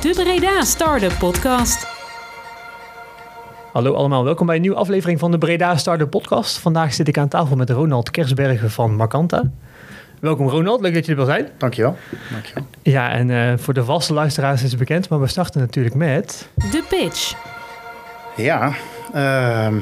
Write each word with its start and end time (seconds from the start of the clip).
De 0.00 0.12
Breda 0.14 0.64
Startup 0.64 1.18
Podcast. 1.18 1.86
Hallo 3.72 3.94
allemaal, 3.94 4.24
welkom 4.24 4.46
bij 4.46 4.54
een 4.54 4.60
nieuwe 4.60 4.76
aflevering 4.76 5.18
van 5.18 5.30
de 5.30 5.38
Breda 5.38 5.76
Startup 5.76 6.10
Podcast. 6.10 6.58
Vandaag 6.58 6.94
zit 6.94 7.08
ik 7.08 7.18
aan 7.18 7.28
tafel 7.28 7.56
met 7.56 7.70
Ronald 7.70 8.10
Kersbergen 8.10 8.70
van 8.70 8.96
Markanta. 8.96 9.42
Welkom 10.20 10.48
Ronald, 10.48 10.80
leuk 10.80 10.94
dat 10.94 11.04
je 11.04 11.10
er 11.10 11.16
wil 11.16 11.26
zijn. 11.26 11.48
Dankjewel. 11.58 11.96
Dankjewel. 12.30 12.66
Ja, 12.82 13.10
en 13.10 13.30
eh, 13.30 13.58
voor 13.58 13.74
de 13.74 13.84
vaste 13.84 14.12
luisteraars 14.12 14.62
is 14.62 14.70
het 14.70 14.78
bekend, 14.78 15.08
maar 15.08 15.20
we 15.20 15.26
starten 15.26 15.60
natuurlijk 15.60 15.94
met... 15.94 16.48
De 16.54 16.84
Pitch. 16.88 17.34
Ja, 18.36 18.72
ehm, 19.12 19.74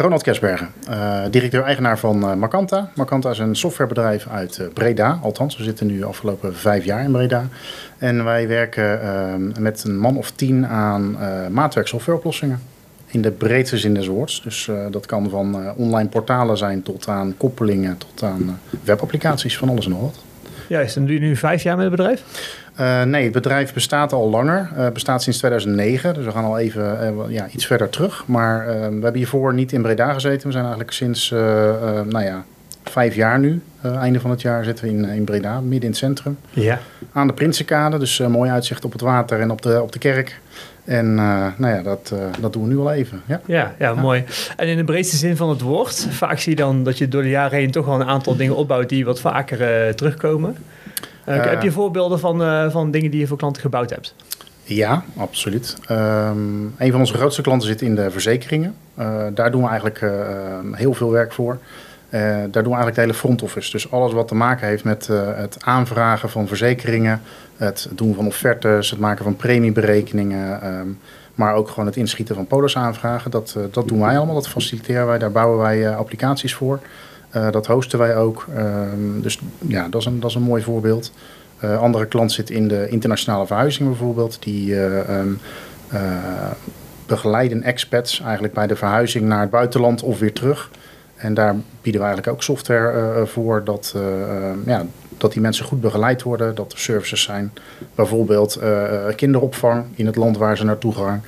Ronald 0.00 0.22
Kersbergen, 0.22 0.68
eh, 0.88 1.20
directeur-eigenaar 1.30 1.98
van 1.98 2.16
uh, 2.16 2.34
Markanta. 2.34 2.90
Markanta 2.94 3.30
is 3.30 3.38
een 3.38 3.56
softwarebedrijf 3.56 4.26
uit 4.28 4.60
Breda, 4.74 5.18
althans 5.22 5.56
we 5.56 5.62
zitten 5.62 5.86
nu 5.86 6.04
afgelopen 6.04 6.54
vijf 6.54 6.84
jaar 6.84 7.04
in 7.04 7.12
Breda. 7.12 7.48
En 7.98 8.24
wij 8.24 8.48
werken 8.48 9.52
met 9.58 9.84
een 9.84 9.98
man 9.98 10.16
of 10.16 10.30
tien 10.30 10.66
aan 10.66 11.16
maatwerk 11.50 11.86
softwareoplossingen. 11.86 12.60
In 13.06 13.22
de 13.22 13.30
breedste 13.30 13.78
zin 13.78 13.94
des 13.94 14.06
woords. 14.06 14.42
Dus 14.42 14.70
dat 14.90 15.06
kan 15.06 15.30
van 15.30 15.72
online 15.76 16.08
portalen 16.08 16.56
zijn 16.56 16.82
tot 16.82 17.08
aan 17.08 17.34
koppelingen, 17.36 17.98
tot 17.98 18.22
aan 18.22 18.60
webapplicaties, 18.84 19.58
van 19.58 19.68
alles 19.68 19.84
en 19.84 19.90
nog 19.90 20.00
wat. 20.00 20.24
Juist, 20.68 20.96
en 20.96 21.06
doe 21.06 21.18
nu 21.18 21.36
vijf 21.36 21.62
jaar 21.62 21.76
met 21.76 21.86
het 21.86 21.96
bedrijf? 21.96 22.22
Uh, 22.80 23.02
nee, 23.02 23.24
het 23.24 23.32
bedrijf 23.32 23.72
bestaat 23.72 24.12
al 24.12 24.30
langer. 24.30 24.70
Uh, 24.76 24.88
bestaat 24.88 25.22
sinds 25.22 25.38
2009, 25.38 26.14
dus 26.14 26.24
we 26.24 26.30
gaan 26.30 26.44
al 26.44 26.58
even 26.58 27.14
uh, 27.18 27.34
ja, 27.34 27.48
iets 27.52 27.66
verder 27.66 27.88
terug. 27.88 28.26
Maar 28.26 28.66
we 28.66 28.72
hebben 28.72 29.14
hiervoor 29.14 29.54
niet 29.54 29.72
in 29.72 29.82
Breda 29.82 30.12
gezeten. 30.12 30.46
We 30.46 30.52
zijn 30.52 30.64
eigenlijk 30.64 30.92
sinds 30.92 31.30
nou 31.30 32.22
ja, 32.22 32.44
vijf 32.84 33.14
jaar 33.14 33.38
nu, 33.38 33.62
einde 33.82 34.20
van 34.20 34.30
het 34.30 34.40
jaar, 34.40 34.64
zitten 34.64 34.84
we 34.84 34.90
in, 34.90 35.04
in 35.04 35.24
Breda, 35.24 35.60
midden 35.60 35.82
in 35.82 35.88
het 35.88 35.96
centrum. 35.96 36.38
Ja. 36.50 36.80
Aan 37.12 37.26
de 37.26 37.32
Prinsenkade, 37.32 37.98
dus 37.98 38.18
mooi 38.18 38.50
uitzicht 38.50 38.84
op 38.84 38.92
het 38.92 39.00
water 39.00 39.40
en 39.40 39.50
op 39.50 39.62
de, 39.62 39.82
op 39.82 39.92
de 39.92 39.98
kerk. 39.98 40.40
En 40.84 41.14
nou 41.14 41.66
ja, 41.66 41.82
dat, 41.82 42.14
dat 42.40 42.52
doen 42.52 42.62
we 42.62 42.68
nu 42.68 42.78
al 42.78 42.92
even. 42.92 43.22
Ja. 43.26 43.40
Ja, 43.46 43.74
ja, 43.78 43.94
mooi. 43.94 44.24
En 44.56 44.68
in 44.68 44.76
de 44.76 44.84
breedste 44.84 45.16
zin 45.16 45.36
van 45.36 45.48
het 45.48 45.60
woord, 45.60 46.06
vaak 46.10 46.38
zie 46.38 46.50
je 46.50 46.56
dan 46.56 46.84
dat 46.84 46.98
je 46.98 47.08
door 47.08 47.22
de 47.22 47.28
jaren 47.28 47.58
heen 47.58 47.70
toch 47.70 47.86
wel 47.86 48.00
een 48.00 48.08
aantal 48.08 48.36
dingen 48.36 48.56
opbouwt 48.56 48.88
die 48.88 49.04
wat 49.04 49.20
vaker 49.20 49.94
terugkomen. 49.94 50.56
Uh, 51.28 51.44
heb 51.44 51.62
je 51.62 51.72
voorbeelden 51.72 52.18
van, 52.18 52.42
uh, 52.42 52.70
van 52.70 52.90
dingen 52.90 53.10
die 53.10 53.20
je 53.20 53.26
voor 53.26 53.36
klanten 53.36 53.62
gebouwd 53.62 53.90
hebt? 53.90 54.14
Ja, 54.64 55.04
absoluut. 55.16 55.76
Um, 55.90 56.74
een 56.78 56.90
van 56.90 57.00
onze 57.00 57.14
grootste 57.14 57.42
klanten 57.42 57.68
zit 57.68 57.82
in 57.82 57.94
de 57.94 58.10
verzekeringen. 58.10 58.74
Uh, 58.98 59.22
daar 59.34 59.50
doen 59.50 59.62
we 59.62 59.68
eigenlijk 59.68 60.12
heel 60.72 60.94
veel 60.94 61.10
werk 61.10 61.32
voor. 61.32 61.58
daar 62.10 62.50
doen 62.50 62.62
we 62.62 62.62
eigenlijk 62.62 62.94
de 62.94 63.00
hele 63.00 63.14
front 63.14 63.42
office. 63.42 63.70
Dus 63.70 63.90
alles 63.90 64.12
wat 64.12 64.28
te 64.28 64.34
maken 64.34 64.66
heeft 64.66 64.84
met 64.84 65.06
het 65.36 65.56
aanvragen 65.60 66.30
van 66.30 66.46
verzekeringen, 66.46 67.20
het 67.56 67.88
doen 67.94 68.14
van 68.14 68.26
offertes, 68.26 68.90
het 68.90 68.98
maken 68.98 69.24
van 69.24 69.36
premieberekeningen, 69.36 70.66
um, 70.66 70.98
maar 71.34 71.54
ook 71.54 71.68
gewoon 71.68 71.86
het 71.86 71.96
inschieten 71.96 72.34
van 72.34 72.46
polisaanvragen. 72.46 73.30
Dat, 73.30 73.56
dat 73.70 73.88
doen 73.88 74.00
wij 74.00 74.16
allemaal, 74.16 74.34
dat 74.34 74.48
faciliteren 74.48 75.06
wij, 75.06 75.18
daar 75.18 75.32
bouwen 75.32 75.58
wij 75.58 75.96
applicaties 75.96 76.54
voor. 76.54 76.80
Uh, 77.36 77.50
dat 77.50 77.66
hosten 77.66 77.98
wij 77.98 78.16
ook. 78.16 78.46
Uh, 78.56 78.82
dus 79.22 79.38
ja, 79.66 79.88
dat 79.88 80.00
is 80.00 80.06
een, 80.06 80.20
dat 80.20 80.30
is 80.30 80.36
een 80.36 80.42
mooi 80.42 80.62
voorbeeld. 80.62 81.12
Uh, 81.64 81.80
andere 81.80 82.06
klant 82.06 82.32
zit 82.32 82.50
in 82.50 82.68
de 82.68 82.88
internationale 82.88 83.46
verhuizing 83.46 83.88
bijvoorbeeld. 83.88 84.42
Die 84.42 84.74
um, 85.10 85.38
begeleiden 87.06 87.62
expats 87.62 88.20
eigenlijk 88.20 88.54
bij 88.54 88.66
de 88.66 88.76
verhuizing 88.76 89.24
naar 89.24 89.40
het 89.40 89.50
buitenland 89.50 90.02
of 90.02 90.18
weer 90.18 90.32
terug. 90.32 90.70
En 91.16 91.34
daar 91.34 91.56
bieden 91.82 92.00
we 92.00 92.06
eigenlijk 92.06 92.36
ook 92.36 92.42
software 92.42 93.26
voor 93.26 93.64
dat, 93.64 93.94
ja, 94.66 94.86
dat 95.18 95.32
die 95.32 95.40
mensen 95.40 95.64
goed 95.64 95.80
begeleid 95.80 96.22
worden. 96.22 96.54
Dat 96.54 96.72
er 96.72 96.78
services 96.78 97.22
zijn, 97.22 97.52
bijvoorbeeld 97.94 98.60
kinderopvang 99.16 99.84
in 99.94 100.06
het 100.06 100.16
land 100.16 100.36
waar 100.36 100.56
ze 100.56 100.64
naartoe 100.64 100.94
gaan. 100.94 101.24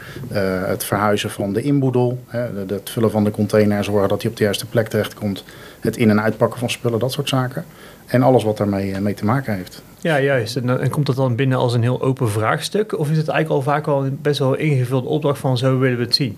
het 0.64 0.84
verhuizen 0.84 1.30
van 1.30 1.52
de 1.52 1.62
inboedel, 1.62 2.18
het 2.66 2.90
vullen 2.90 3.10
van 3.10 3.24
de 3.24 3.30
container 3.30 3.76
en 3.76 3.84
zorgen 3.84 4.08
dat 4.08 4.20
die 4.20 4.30
op 4.30 4.36
de 4.36 4.44
juiste 4.44 4.66
plek 4.66 4.88
terechtkomt 4.88 5.44
het 5.80 5.96
in- 5.96 6.10
en 6.10 6.20
uitpakken 6.20 6.58
van 6.58 6.70
spullen, 6.70 6.98
dat 6.98 7.12
soort 7.12 7.28
zaken. 7.28 7.64
En 8.06 8.22
alles 8.22 8.44
wat 8.44 8.56
daarmee 8.56 9.00
mee 9.00 9.14
te 9.14 9.24
maken 9.24 9.54
heeft. 9.54 9.82
Ja, 9.98 10.20
juist. 10.20 10.56
En, 10.56 10.90
komt 10.90 11.06
dat 11.06 11.16
dan 11.16 11.34
binnen 11.34 11.58
als 11.58 11.74
een 11.74 11.82
heel 11.82 12.02
open 12.02 12.30
vraagstuk? 12.30 12.98
Of 12.98 13.10
is 13.10 13.16
het 13.16 13.28
eigenlijk 13.28 13.66
al 13.66 13.72
vaak 13.72 13.86
al 13.86 14.08
best 14.22 14.38
wel 14.38 14.54
ingevuld 14.54 15.04
opdracht 15.04 15.38
van 15.38 15.58
zo 15.58 15.78
willen 15.78 15.98
we 15.98 16.04
het 16.04 16.14
zien? 16.14 16.36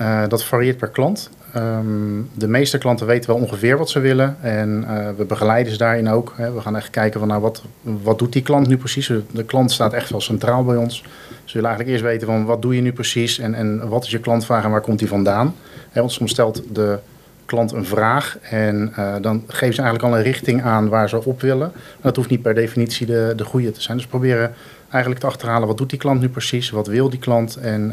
Uh, 0.00 0.22
dat 0.28 0.44
varieert 0.44 0.76
per 0.76 0.88
klant. 0.88 1.30
Um, 1.56 2.30
de 2.34 2.48
meeste 2.48 2.78
klanten 2.78 3.06
weten 3.06 3.30
wel 3.30 3.40
ongeveer 3.40 3.78
wat 3.78 3.90
ze 3.90 4.00
willen. 4.00 4.36
En 4.40 4.84
uh, 4.88 5.08
we 5.16 5.24
begeleiden 5.24 5.72
ze 5.72 5.78
daarin 5.78 6.08
ook. 6.08 6.34
Hè. 6.36 6.52
We 6.52 6.60
gaan 6.60 6.76
echt 6.76 6.90
kijken 6.90 7.20
van 7.20 7.28
nou, 7.28 7.40
wat, 7.40 7.62
wat 7.80 8.18
doet 8.18 8.32
die 8.32 8.42
klant 8.42 8.68
nu 8.68 8.76
precies. 8.76 9.12
De 9.30 9.44
klant 9.44 9.70
staat 9.70 9.92
echt 9.92 10.10
wel 10.10 10.20
centraal 10.20 10.64
bij 10.64 10.76
ons. 10.76 11.04
Ze 11.44 11.54
willen 11.54 11.68
eigenlijk 11.68 11.88
eerst 11.88 12.10
weten 12.10 12.26
van 12.26 12.44
wat 12.44 12.62
doe 12.62 12.74
je 12.74 12.80
nu 12.80 12.92
precies. 12.92 13.38
En, 13.38 13.54
en 13.54 13.88
wat 13.88 14.04
is 14.04 14.10
je 14.10 14.18
klantvraag 14.18 14.64
en 14.64 14.70
waar 14.70 14.80
komt 14.80 14.98
die 14.98 15.08
vandaan. 15.08 15.54
Hè, 15.90 16.08
soms 16.08 16.30
stelt 16.30 16.62
de 16.72 16.98
klant 17.44 17.72
een 17.72 17.84
vraag 17.84 18.38
en 18.42 18.92
uh, 18.98 19.14
dan 19.20 19.42
geven 19.46 19.74
ze 19.74 19.82
eigenlijk 19.82 20.12
al 20.12 20.18
een 20.18 20.24
richting 20.24 20.62
aan 20.62 20.88
waar 20.88 21.08
ze 21.08 21.24
op 21.24 21.40
willen. 21.40 21.72
Dat 22.00 22.16
hoeft 22.16 22.30
niet 22.30 22.42
per 22.42 22.54
definitie 22.54 23.06
de, 23.06 23.32
de 23.36 23.44
goede 23.44 23.70
te 23.70 23.82
zijn. 23.82 23.96
Dus 23.96 24.06
we 24.06 24.10
proberen 24.10 24.54
eigenlijk 24.90 25.20
te 25.20 25.26
achterhalen 25.26 25.68
wat 25.68 25.78
doet 25.78 25.90
die 25.90 25.98
klant 25.98 26.20
nu 26.20 26.28
precies, 26.28 26.70
wat 26.70 26.86
wil 26.86 27.10
die 27.10 27.18
klant 27.18 27.56
en 27.56 27.92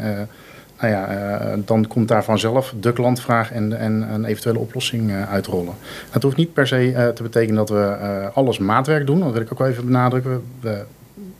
nou 0.80 0.92
ja, 0.92 1.10
uh, 1.10 1.52
dan 1.64 1.86
komt 1.86 2.08
daar 2.08 2.24
vanzelf 2.24 2.74
de 2.80 2.92
klantvraag 2.92 3.52
en, 3.52 3.78
en 3.78 4.12
een 4.12 4.24
eventuele 4.24 4.58
oplossing 4.58 5.12
uitrollen. 5.30 5.74
Dat 6.12 6.22
hoeft 6.22 6.36
niet 6.36 6.52
per 6.52 6.66
se 6.66 7.12
te 7.14 7.22
betekenen 7.22 7.56
dat 7.56 7.68
we 7.68 8.30
alles 8.34 8.58
maatwerk 8.58 9.06
doen, 9.06 9.20
dat 9.20 9.32
wil 9.32 9.40
ik 9.40 9.52
ook 9.52 9.58
wel 9.58 9.68
even 9.68 9.84
benadrukken. 9.84 10.42
We 10.60 10.84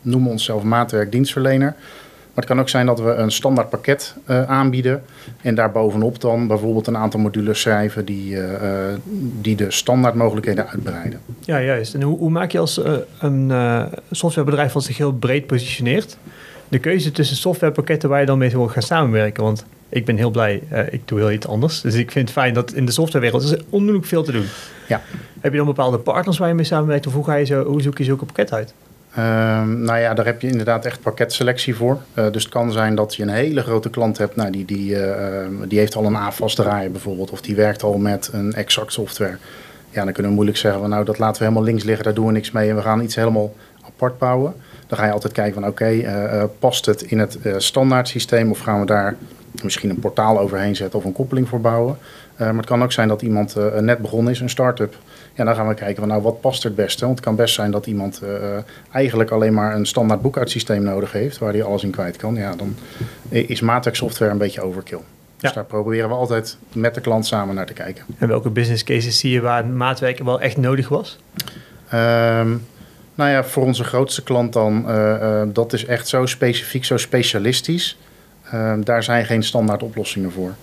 noemen 0.01 0.31
onszelf 0.31 0.63
maatwerk 0.63 1.11
dienstverlener. 1.11 1.75
Maar 2.33 2.45
het 2.45 2.55
kan 2.55 2.59
ook 2.59 2.69
zijn 2.69 2.85
dat 2.85 2.99
we 2.99 3.09
een 3.09 3.31
standaard 3.31 3.69
pakket 3.69 4.15
aanbieden. 4.47 5.03
En 5.41 5.55
daarbovenop 5.55 6.21
dan 6.21 6.47
bijvoorbeeld 6.47 6.87
een 6.87 6.97
aantal 6.97 7.19
modules 7.19 7.61
schrijven 7.61 8.05
die, 8.05 8.37
die 9.41 9.55
de 9.55 9.71
standaard 9.71 10.15
mogelijkheden 10.15 10.67
uitbreiden. 10.67 11.19
Ja, 11.39 11.61
juist. 11.61 11.93
En 11.93 12.01
hoe, 12.01 12.17
hoe 12.17 12.29
maak 12.29 12.51
je 12.51 12.59
als 12.59 12.81
een 13.19 13.51
softwarebedrijf 14.11 14.73
wat 14.73 14.83
zich 14.83 14.97
heel 14.97 15.13
breed 15.13 15.47
positioneert, 15.47 16.17
de 16.67 16.79
keuze 16.79 17.11
tussen 17.11 17.37
softwarepakketten 17.37 18.09
waar 18.09 18.19
je 18.19 18.25
dan 18.25 18.37
mee 18.37 18.49
wil 18.49 18.67
gaan 18.67 18.81
samenwerken? 18.81 19.43
Want 19.43 19.65
ik 19.89 20.05
ben 20.05 20.17
heel 20.17 20.31
blij, 20.31 20.61
ik 20.89 21.01
doe 21.07 21.19
heel 21.19 21.31
iets 21.31 21.47
anders. 21.47 21.81
Dus 21.81 21.95
ik 21.95 22.11
vind 22.11 22.27
het 22.27 22.37
fijn 22.37 22.53
dat 22.53 22.73
in 22.73 22.85
de 22.85 22.91
softwarewereld 22.91 23.43
is 23.43 23.51
er 23.51 23.63
onnoemelijk 23.69 24.05
veel 24.05 24.23
te 24.23 24.31
doen. 24.31 24.45
Ja. 24.87 25.01
Heb 25.39 25.51
je 25.51 25.57
dan 25.57 25.67
bepaalde 25.67 25.97
partners 25.97 26.37
waar 26.37 26.47
je 26.47 26.53
mee 26.53 26.65
samenwerkt 26.65 27.07
of 27.07 27.13
hoe, 27.13 27.23
ga 27.23 27.35
je 27.35 27.45
zo, 27.45 27.63
hoe 27.63 27.81
zoek 27.81 27.97
je 27.97 28.03
zulke 28.03 28.25
pakket 28.25 28.53
uit? 28.53 28.73
Um, 29.17 29.81
nou 29.81 29.99
ja, 29.99 30.13
daar 30.13 30.25
heb 30.25 30.41
je 30.41 30.47
inderdaad 30.47 30.85
echt 30.85 31.01
pakketselectie 31.01 31.75
voor. 31.75 31.97
Uh, 32.13 32.31
dus 32.31 32.43
het 32.43 32.51
kan 32.51 32.71
zijn 32.71 32.95
dat 32.95 33.15
je 33.15 33.23
een 33.23 33.29
hele 33.29 33.61
grote 33.61 33.89
klant 33.89 34.17
hebt. 34.17 34.35
Nou, 34.35 34.51
die, 34.51 34.65
die, 34.65 34.91
uh, 34.91 35.45
die 35.67 35.79
heeft 35.79 35.95
al 35.95 36.05
een 36.05 36.15
AFAS 36.15 36.55
draaien 36.55 36.91
bijvoorbeeld. 36.91 37.31
Of 37.31 37.41
die 37.41 37.55
werkt 37.55 37.83
al 37.83 37.97
met 37.97 38.29
een 38.33 38.53
exact 38.53 38.93
software. 38.93 39.37
Ja, 39.89 40.03
dan 40.03 40.13
kunnen 40.13 40.31
we 40.31 40.35
moeilijk 40.35 40.57
zeggen 40.57 40.89
nou 40.89 41.05
dat 41.05 41.17
laten 41.17 41.41
we 41.41 41.47
helemaal 41.47 41.67
links 41.67 41.83
liggen. 41.83 42.03
Daar 42.03 42.13
doen 42.13 42.25
we 42.25 42.31
niks 42.31 42.51
mee 42.51 42.69
en 42.69 42.75
we 42.75 42.81
gaan 42.81 43.01
iets 43.01 43.15
helemaal 43.15 43.53
apart 43.85 44.17
bouwen. 44.17 44.53
Dan 44.87 44.97
ga 44.97 45.05
je 45.05 45.11
altijd 45.11 45.33
kijken 45.33 45.53
van 45.53 45.69
oké, 45.69 45.83
okay, 45.83 45.97
uh, 45.97 46.43
past 46.59 46.85
het 46.85 47.01
in 47.01 47.19
het 47.19 47.37
standaard 47.57 48.07
systeem 48.07 48.51
of 48.51 48.59
gaan 48.59 48.79
we 48.79 48.85
daar 48.85 49.15
misschien 49.63 49.89
een 49.89 49.99
portaal 49.99 50.39
overheen 50.39 50.75
zetten 50.75 50.99
of 50.99 51.05
een 51.05 51.11
koppeling 51.11 51.47
voor 51.47 51.61
bouwen. 51.61 51.97
maar 52.37 52.55
het 52.55 52.65
kan 52.65 52.83
ook 52.83 52.91
zijn 52.91 53.07
dat 53.07 53.21
iemand 53.21 53.55
net 53.79 53.97
begonnen 53.97 54.33
is, 54.33 54.39
een 54.39 54.49
start-up. 54.49 54.95
Ja, 55.37 55.43
dan 55.43 55.55
gaan 55.55 55.67
we 55.67 55.73
kijken 55.73 55.97
van 55.97 56.07
nou 56.07 56.21
wat 56.21 56.41
past 56.41 56.63
er 56.63 56.69
het 56.69 56.75
beste. 56.75 57.05
Want 57.05 57.17
het 57.17 57.25
kan 57.25 57.35
best 57.35 57.53
zijn 57.53 57.71
dat 57.71 57.87
iemand 57.87 58.21
uh, 58.23 58.29
eigenlijk 58.91 59.31
alleen 59.31 59.53
maar 59.53 59.75
een 59.75 59.85
standaard 59.85 60.21
boekhoudsysteem 60.21 60.83
nodig 60.83 61.11
heeft, 61.11 61.37
waar 61.37 61.51
hij 61.51 61.63
alles 61.63 61.83
in 61.83 61.91
kwijt 61.91 62.17
kan. 62.17 62.35
Ja, 62.35 62.55
dan 62.55 62.75
is 63.29 63.61
matrix 63.61 63.97
software 63.97 64.31
een 64.31 64.37
beetje 64.37 64.61
overkill. 64.61 64.99
Dus 65.37 65.53
daar 65.53 65.65
proberen 65.65 66.09
we 66.09 66.15
altijd 66.15 66.57
met 66.73 66.93
de 66.93 67.01
klant 67.01 67.25
samen 67.25 67.55
naar 67.55 67.65
te 67.65 67.73
kijken. 67.73 68.03
En 68.17 68.27
welke 68.27 68.49
business 68.49 68.83
cases 68.83 69.19
zie 69.19 69.31
je 69.31 69.41
waar 69.41 69.65
maatwerk 69.65 70.19
wel 70.19 70.41
echt 70.41 70.57
nodig 70.57 70.89
was? 70.89 71.19
Um, 71.93 72.65
nou 73.17 73.29
ja, 73.29 73.43
voor 73.43 73.63
onze 73.63 73.83
grootste 73.83 74.23
klant 74.23 74.53
dan, 74.53 74.83
uh, 74.87 75.17
uh, 75.21 75.41
dat 75.47 75.73
is 75.73 75.85
echt 75.85 76.07
zo 76.07 76.25
specifiek, 76.25 76.85
zo 76.85 76.97
specialistisch. 76.97 77.97
Uh, 78.53 78.73
daar 78.83 79.03
zijn 79.03 79.25
geen 79.25 79.43
standaard 79.43 79.83
oplossingen 79.83 80.31
voor. 80.31 80.55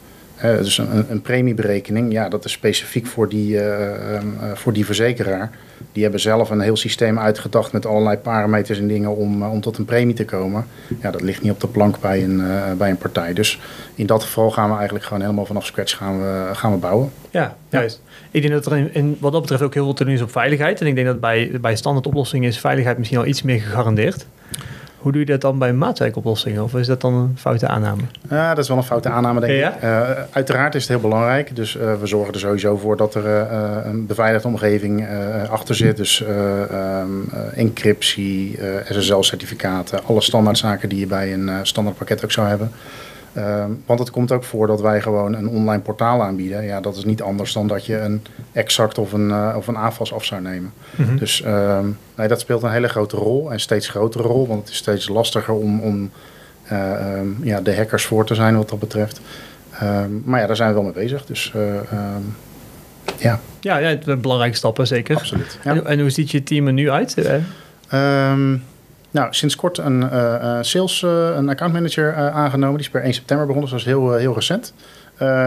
Dus 0.44 0.78
een, 0.78 1.04
een, 1.10 1.22
premieberekening, 1.22 2.12
ja, 2.12 2.28
dat 2.28 2.44
is 2.44 2.52
specifiek 2.52 3.06
voor 3.06 3.28
die, 3.28 3.54
uh, 3.54 3.60
uh, 3.60 4.20
voor 4.54 4.72
die 4.72 4.84
verzekeraar. 4.84 5.50
Die 5.92 6.02
hebben 6.02 6.20
zelf 6.20 6.50
een 6.50 6.60
heel 6.60 6.76
systeem 6.76 7.18
uitgedacht 7.18 7.72
met 7.72 7.86
allerlei 7.86 8.16
parameters 8.16 8.78
en 8.78 8.88
dingen 8.88 9.16
om, 9.16 9.42
om 9.42 9.60
tot 9.60 9.78
een 9.78 9.84
premie 9.84 10.14
te 10.14 10.24
komen. 10.24 10.66
Ja, 11.00 11.10
dat 11.10 11.20
ligt 11.20 11.42
niet 11.42 11.52
op 11.52 11.60
de 11.60 11.66
plank 11.66 12.00
bij 12.00 12.24
een, 12.24 12.42
bij 12.78 12.90
een 12.90 12.96
partij. 12.96 13.32
Dus 13.32 13.60
in 13.94 14.06
dat 14.06 14.22
geval 14.22 14.50
gaan 14.50 14.68
we 14.68 14.74
eigenlijk 14.74 15.04
gewoon 15.04 15.22
helemaal 15.22 15.46
vanaf 15.46 15.66
scratch 15.66 15.96
gaan 15.96 16.20
we, 16.20 16.50
gaan 16.52 16.72
we 16.72 16.78
bouwen. 16.78 17.10
Ja, 17.30 17.56
juist. 17.68 18.02
Ik 18.30 18.42
denk 18.42 18.54
dat 18.54 18.66
er 18.66 18.76
in, 18.76 18.94
in, 18.94 19.16
wat 19.20 19.32
dat 19.32 19.40
betreft 19.40 19.62
ook 19.62 19.74
heel 19.74 19.84
veel 19.84 19.94
te 19.94 20.04
doen 20.04 20.14
is 20.14 20.22
op 20.22 20.30
veiligheid. 20.30 20.80
En 20.80 20.86
ik 20.86 20.94
denk 20.94 21.06
dat 21.06 21.20
bij, 21.20 21.50
bij 21.60 21.76
standaard 21.76 22.06
oplossingen 22.06 22.48
is 22.48 22.58
veiligheid 22.58 22.98
misschien 22.98 23.18
al 23.18 23.26
iets 23.26 23.42
meer 23.42 23.60
gegarandeerd. 23.60 24.26
Hoe 25.04 25.12
doe 25.12 25.20
je 25.22 25.26
dat 25.26 25.40
dan 25.40 25.58
bij 25.58 25.72
maatwerkoplossingen? 25.72 26.62
Of 26.62 26.74
is 26.74 26.86
dat 26.86 27.00
dan 27.00 27.14
een 27.14 27.34
foute 27.38 27.68
aanname? 27.68 28.02
Ja, 28.30 28.48
dat 28.54 28.62
is 28.62 28.68
wel 28.68 28.76
een 28.76 28.82
foute 28.84 29.08
aanname, 29.08 29.40
denk 29.40 29.52
Ja? 29.52 29.74
ik. 29.74 29.82
Eh, 29.82 30.10
uiteraard 30.30 30.74
is 30.74 30.80
het 30.80 30.90
heel 30.90 31.00
belangrijk. 31.00 31.56
Dus 31.56 31.76
eh, 31.76 31.94
we 32.00 32.06
zorgen 32.06 32.34
er 32.34 32.40
sowieso 32.40 32.76
voor 32.76 32.96
dat 32.96 33.14
er 33.14 33.26
eh, 33.26 33.76
een 33.84 34.06
beveiligde 34.06 34.48
omgeving 34.48 35.06
achter 35.50 35.74
zit. 35.74 35.96
Dus 35.96 36.22
eh, 36.22 36.62
ehm, 36.62 37.08
eh, 37.32 37.58
encryptie, 37.58 38.58
SSL-certificaten, 38.90 40.00
alle 40.06 40.20
standaardzaken 40.20 40.88
die 40.88 40.98
je 40.98 41.06
bij 41.06 41.32
een 41.32 41.48
eh, 41.48 41.54
standaard 41.62 41.96
pakket 41.96 42.24
ook 42.24 42.32
zou 42.32 42.48
hebben. 42.48 42.70
Ehm, 43.34 43.70
want 43.86 43.98
het 43.98 44.10
komt 44.10 44.32
ook 44.32 44.44
voor 44.44 44.66
dat 44.66 44.80
wij 44.80 45.00
gewoon 45.00 45.34
een 45.34 45.48
online 45.48 45.82
portaal 45.82 46.22
aanbieden. 46.22 46.64
Ja, 46.64 46.80
dat 46.80 46.96
is 46.96 47.04
niet 47.04 47.22
anders 47.22 47.52
dan 47.52 47.66
dat 47.66 47.86
je 47.86 47.98
een 47.98 48.22
exact 48.52 48.98
of 48.98 49.12
een, 49.12 49.30
eh, 49.30 49.54
of 49.56 49.66
een 49.66 49.76
AFAS 49.76 50.12
af 50.12 50.24
zou 50.24 50.40
nemen. 50.42 50.72
Mhm. 50.96 51.16
Dus 51.16 51.42
ehm, 51.42 51.86
nee, 52.16 52.28
dat 52.28 52.40
speelt 52.40 52.62
een 52.62 52.70
hele 52.70 52.88
grote 52.88 53.16
rol 53.16 53.52
en 53.52 53.60
steeds 53.60 53.88
grotere 53.88 54.28
rol. 54.28 54.46
Want 54.46 54.60
het 54.60 54.68
is 54.68 54.76
steeds 54.76 55.08
lastiger 55.08 55.54
om, 55.54 55.80
om 55.80 56.10
eh, 56.64 56.92
ehm, 56.92 57.26
ja, 57.42 57.60
de 57.60 57.76
hackers 57.76 58.04
voor 58.04 58.26
te 58.26 58.34
zijn 58.34 58.56
wat 58.56 58.68
dat 58.68 58.78
betreft. 58.78 59.20
Maar 60.24 60.40
ja, 60.40 60.46
daar 60.46 60.56
zijn 60.56 60.68
we 60.68 60.74
wel 60.74 60.84
mee 60.84 60.92
bezig. 60.92 61.24
Dus 61.24 61.52
eh, 61.54 61.62
ja, 63.18 63.40
Ja, 63.60 63.76
ja, 63.76 63.88
het 63.88 64.20
belangrijke 64.20 64.56
stappen 64.56 64.86
zeker. 64.86 65.16
absoluut. 65.16 65.58
Ja. 65.64 65.70
En, 65.70 65.86
en 65.86 66.00
hoe 66.00 66.10
ziet 66.10 66.30
je 66.30 66.42
team 66.42 66.66
er 66.66 66.72
nu 66.72 66.90
uit? 66.90 67.14
Nou, 69.14 69.28
sinds 69.30 69.56
kort 69.56 69.78
een 69.78 70.10
eh, 70.10 70.58
sales, 70.60 71.02
eh, 71.02 71.28
een 71.36 71.48
accountmanager 71.48 72.14
aangenomen. 72.14 72.76
Die 72.76 72.86
is 72.86 72.90
per 72.90 73.02
1 73.02 73.14
september 73.14 73.46
begonnen, 73.46 73.70
dus 73.70 73.84
dat 73.84 73.88
is 73.88 73.98
heel, 73.98 74.14
heel 74.14 74.34
recent. 74.34 74.74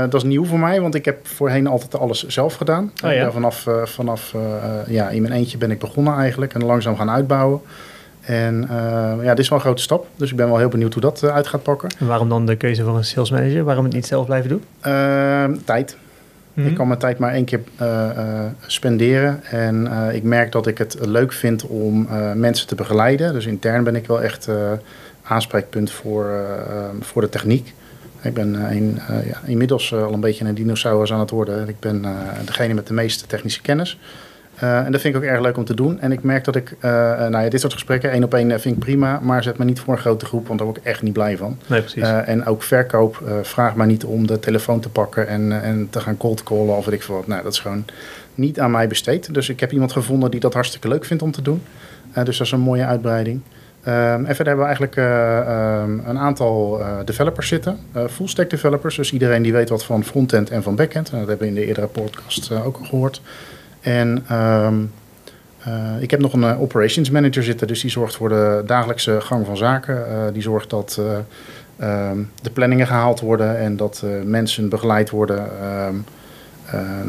Dat 0.10 0.14
is 0.14 0.24
nieuw 0.24 0.46
voor 0.46 0.60
mij, 0.60 0.82
want 0.82 0.96
ik 0.96 1.06
heb 1.06 1.28
voorheen 1.28 1.68
altijd 1.68 1.98
alles 1.98 2.28
zelf 2.28 2.56
gedaan. 2.56 2.92
Oh 3.06 3.14
ja? 3.14 3.32
Vanaf 3.32 3.68
vanaf 3.84 4.34
ja, 4.88 5.10
in 5.10 5.22
mijn 5.22 5.34
eentje 5.34 5.58
ben 5.58 5.72
ik 5.72 5.80
begonnen 5.80 6.14
eigenlijk 6.14 6.54
en 6.54 6.66
langzaam 6.66 6.96
gaan 6.96 7.10
uitbouwen. 7.10 7.62
En 8.22 8.68
ja, 9.22 9.30
dit 9.30 9.40
is 9.40 9.50
wel 9.50 9.58
een 9.58 9.64
grote 9.64 9.82
stap, 9.82 10.08
dus 10.16 10.32
ik 10.32 10.38
ben 10.38 10.48
wel 10.48 10.58
heel 10.58 10.70
benieuwd 10.70 10.94
hoe 10.94 11.02
dat 11.02 11.24
uit 11.24 11.48
gaat 11.48 11.64
pakken. 11.64 11.90
en 12.00 12.08
waarom 12.08 12.30
dan 12.30 12.46
de 12.46 12.56
keuze 12.56 12.84
voor 12.84 12.98
een 12.98 13.06
sales 13.06 13.32
manager? 13.32 13.64
Waarom 13.64 13.84
het 13.84 13.94
niet 13.94 14.06
zelf 14.06 14.26
blijven 14.26 14.50
doen? 14.50 14.64
Ehm, 14.82 15.56
tijd. 16.58 16.66
Mhm. 16.66 16.68
Ik 16.68 16.76
kan 16.76 16.88
mijn 16.88 17.00
tijd 17.00 17.18
maar 17.18 17.34
één 17.34 17.46
keer 17.46 17.62
eh, 17.76 18.10
eh, 18.10 18.46
spenderen. 18.66 19.44
En 19.44 19.88
eh, 19.88 20.16
ik 20.16 20.24
merk 20.24 20.52
dat 20.52 20.68
ik 20.68 20.78
het 20.78 20.98
leuk 21.02 21.34
vind 21.34 21.68
om 21.68 22.08
mensen 22.36 22.68
te 22.68 22.76
begeleiden. 22.76 23.34
Dus 23.34 23.46
intern 23.46 23.84
ben 23.84 23.96
ik 23.96 24.08
wel 24.08 24.22
echt 24.22 24.50
aanspreekpunt 25.24 25.92
voor, 25.92 26.46
voor 27.00 27.22
de 27.22 27.30
techniek. 27.30 27.74
Ik 28.22 28.34
ben 28.34 28.54
een, 28.54 29.00
ja, 29.26 29.42
inmiddels 29.46 29.94
al 29.94 30.14
een 30.14 30.20
beetje 30.20 30.46
een 30.46 30.56
dinosaurus 30.56 31.14
aan 31.14 31.20
het 31.20 31.30
worden. 31.30 31.68
Ik 31.68 31.80
ben 31.80 32.06
degene 32.46 32.74
met 32.74 32.88
de 32.88 32.94
meeste 32.94 33.28
technische 33.28 33.62
kennis. 33.62 34.00
Eh, 34.60 34.86
en 34.86 34.92
dat 34.92 35.02
vind 35.02 35.16
ik 35.16 35.22
ook 35.22 35.28
erg 35.28 35.42
leuk 35.42 35.58
om 35.58 35.66
te 35.66 35.74
doen. 35.74 36.00
En 36.00 36.12
ik 36.12 36.24
merk 36.24 36.44
dat 36.44 36.56
ik, 36.56 36.76
eh, 36.80 37.12
eh, 37.12 37.18
nou 37.32 37.44
ja, 37.44 37.50
dit 37.50 37.60
soort 37.60 37.74
gesprekken, 37.74 38.12
één 38.12 38.24
op 38.24 38.34
één, 38.34 38.60
vind 38.60 38.76
ik 38.76 38.80
prima. 38.80 39.20
Maar 39.22 39.44
zet 39.44 39.58
me 39.58 39.66
niet 39.66 39.80
voor 39.80 39.94
een 39.94 40.00
grote 40.00 40.26
groep, 40.26 40.48
want 40.48 40.60
daar 40.60 40.68
word 40.68 40.80
ik 40.80 40.86
echt 40.86 41.02
niet 41.02 41.14
blij 41.14 41.38
van. 41.38 41.58
Nee, 41.68 41.80
precies. 41.80 42.04
En 42.04 42.46
ook 42.46 42.64
verkoop, 42.64 43.22
vraag 43.42 43.76
maar 43.76 43.88
niet 43.88 44.06
om 44.06 44.28
de 44.28 44.40
telefoon 44.40 44.80
te 44.80 44.90
pakken 44.90 45.28
en, 45.28 45.62
en 45.62 45.88
te 45.90 46.00
gaan 46.00 46.18
cold 46.18 46.44
callen 46.44 46.78
of 46.78 46.86
weet 46.86 46.94
ik 46.94 47.04
veel 47.04 47.16
wat. 47.16 47.28
Nou, 47.28 47.44
dat 47.44 47.54
is 47.54 47.60
gewoon 47.60 47.86
niet 48.36 48.60
aan 48.60 48.72
mij 48.72 48.88
besteed. 48.88 49.34
Dus 49.34 49.50
ik 49.50 49.60
heb 49.60 49.72
iemand 49.72 49.92
gevonden 49.92 50.32
die 50.32 50.40
dat 50.40 50.54
hartstikke 50.54 50.88
leuk 50.88 51.06
vindt 51.06 51.24
om 51.24 51.32
te 51.32 51.42
doen. 51.42 51.62
Dus 52.14 52.38
dat 52.38 52.48
is 52.48 52.52
een 52.52 52.60
mooie 52.60 52.86
uitbreiding. 52.86 53.42
Ehm, 53.84 54.26
en 54.26 54.36
verder 54.36 54.48
hebben 54.48 54.58
we 54.58 54.64
eigenlijk 54.66 54.96
eh, 54.96 55.40
ehm, 55.40 56.00
een 56.06 56.18
aantal 56.18 56.82
developers 57.06 57.48
zitten. 57.48 57.80
Full 58.10 58.28
stack 58.28 58.50
developers, 58.50 58.96
dus 58.96 59.14
iedereen 59.14 59.42
die 59.42 59.54
weet 59.54 59.70
wat 59.70 59.86
van 59.86 60.04
frontend 60.04 60.50
en 60.50 60.64
van 60.64 60.76
backend. 60.76 61.10
En 61.12 61.20
dat 61.20 61.28
hebben 61.28 61.48
we 61.48 61.54
in 61.54 61.60
de 61.60 61.66
eerdere 61.66 61.88
podcast 61.88 62.52
ook 62.52 62.78
al 62.78 62.86
gehoord. 62.86 63.22
En 63.88 64.24
ehm, 64.28 64.76
eh, 65.64 66.02
ik 66.02 66.12
heb 66.12 66.20
nog 66.20 66.34
een 66.34 66.44
eh, 66.44 66.62
operations 66.62 67.10
manager 67.10 67.44
zitten, 67.44 67.68
dus 67.68 67.82
die 67.82 67.90
zorgt 67.92 68.16
voor 68.16 68.30
de 68.30 68.64
dagelijkse 68.66 69.22
gang 69.22 69.46
van 69.46 69.58
zaken. 69.58 70.08
Eh, 70.08 70.34
die 70.34 70.42
zorgt 70.42 70.70
dat 70.70 71.00
eh, 71.00 71.18
ehm, 71.78 72.18
de 72.42 72.50
planningen 72.50 72.88
gehaald 72.88 73.20
worden 73.20 73.58
en 73.58 73.78
dat 73.78 74.04
mensen 74.26 74.70
begeleid 74.70 75.10
worden. 75.10 75.50
ehm, 75.62 75.96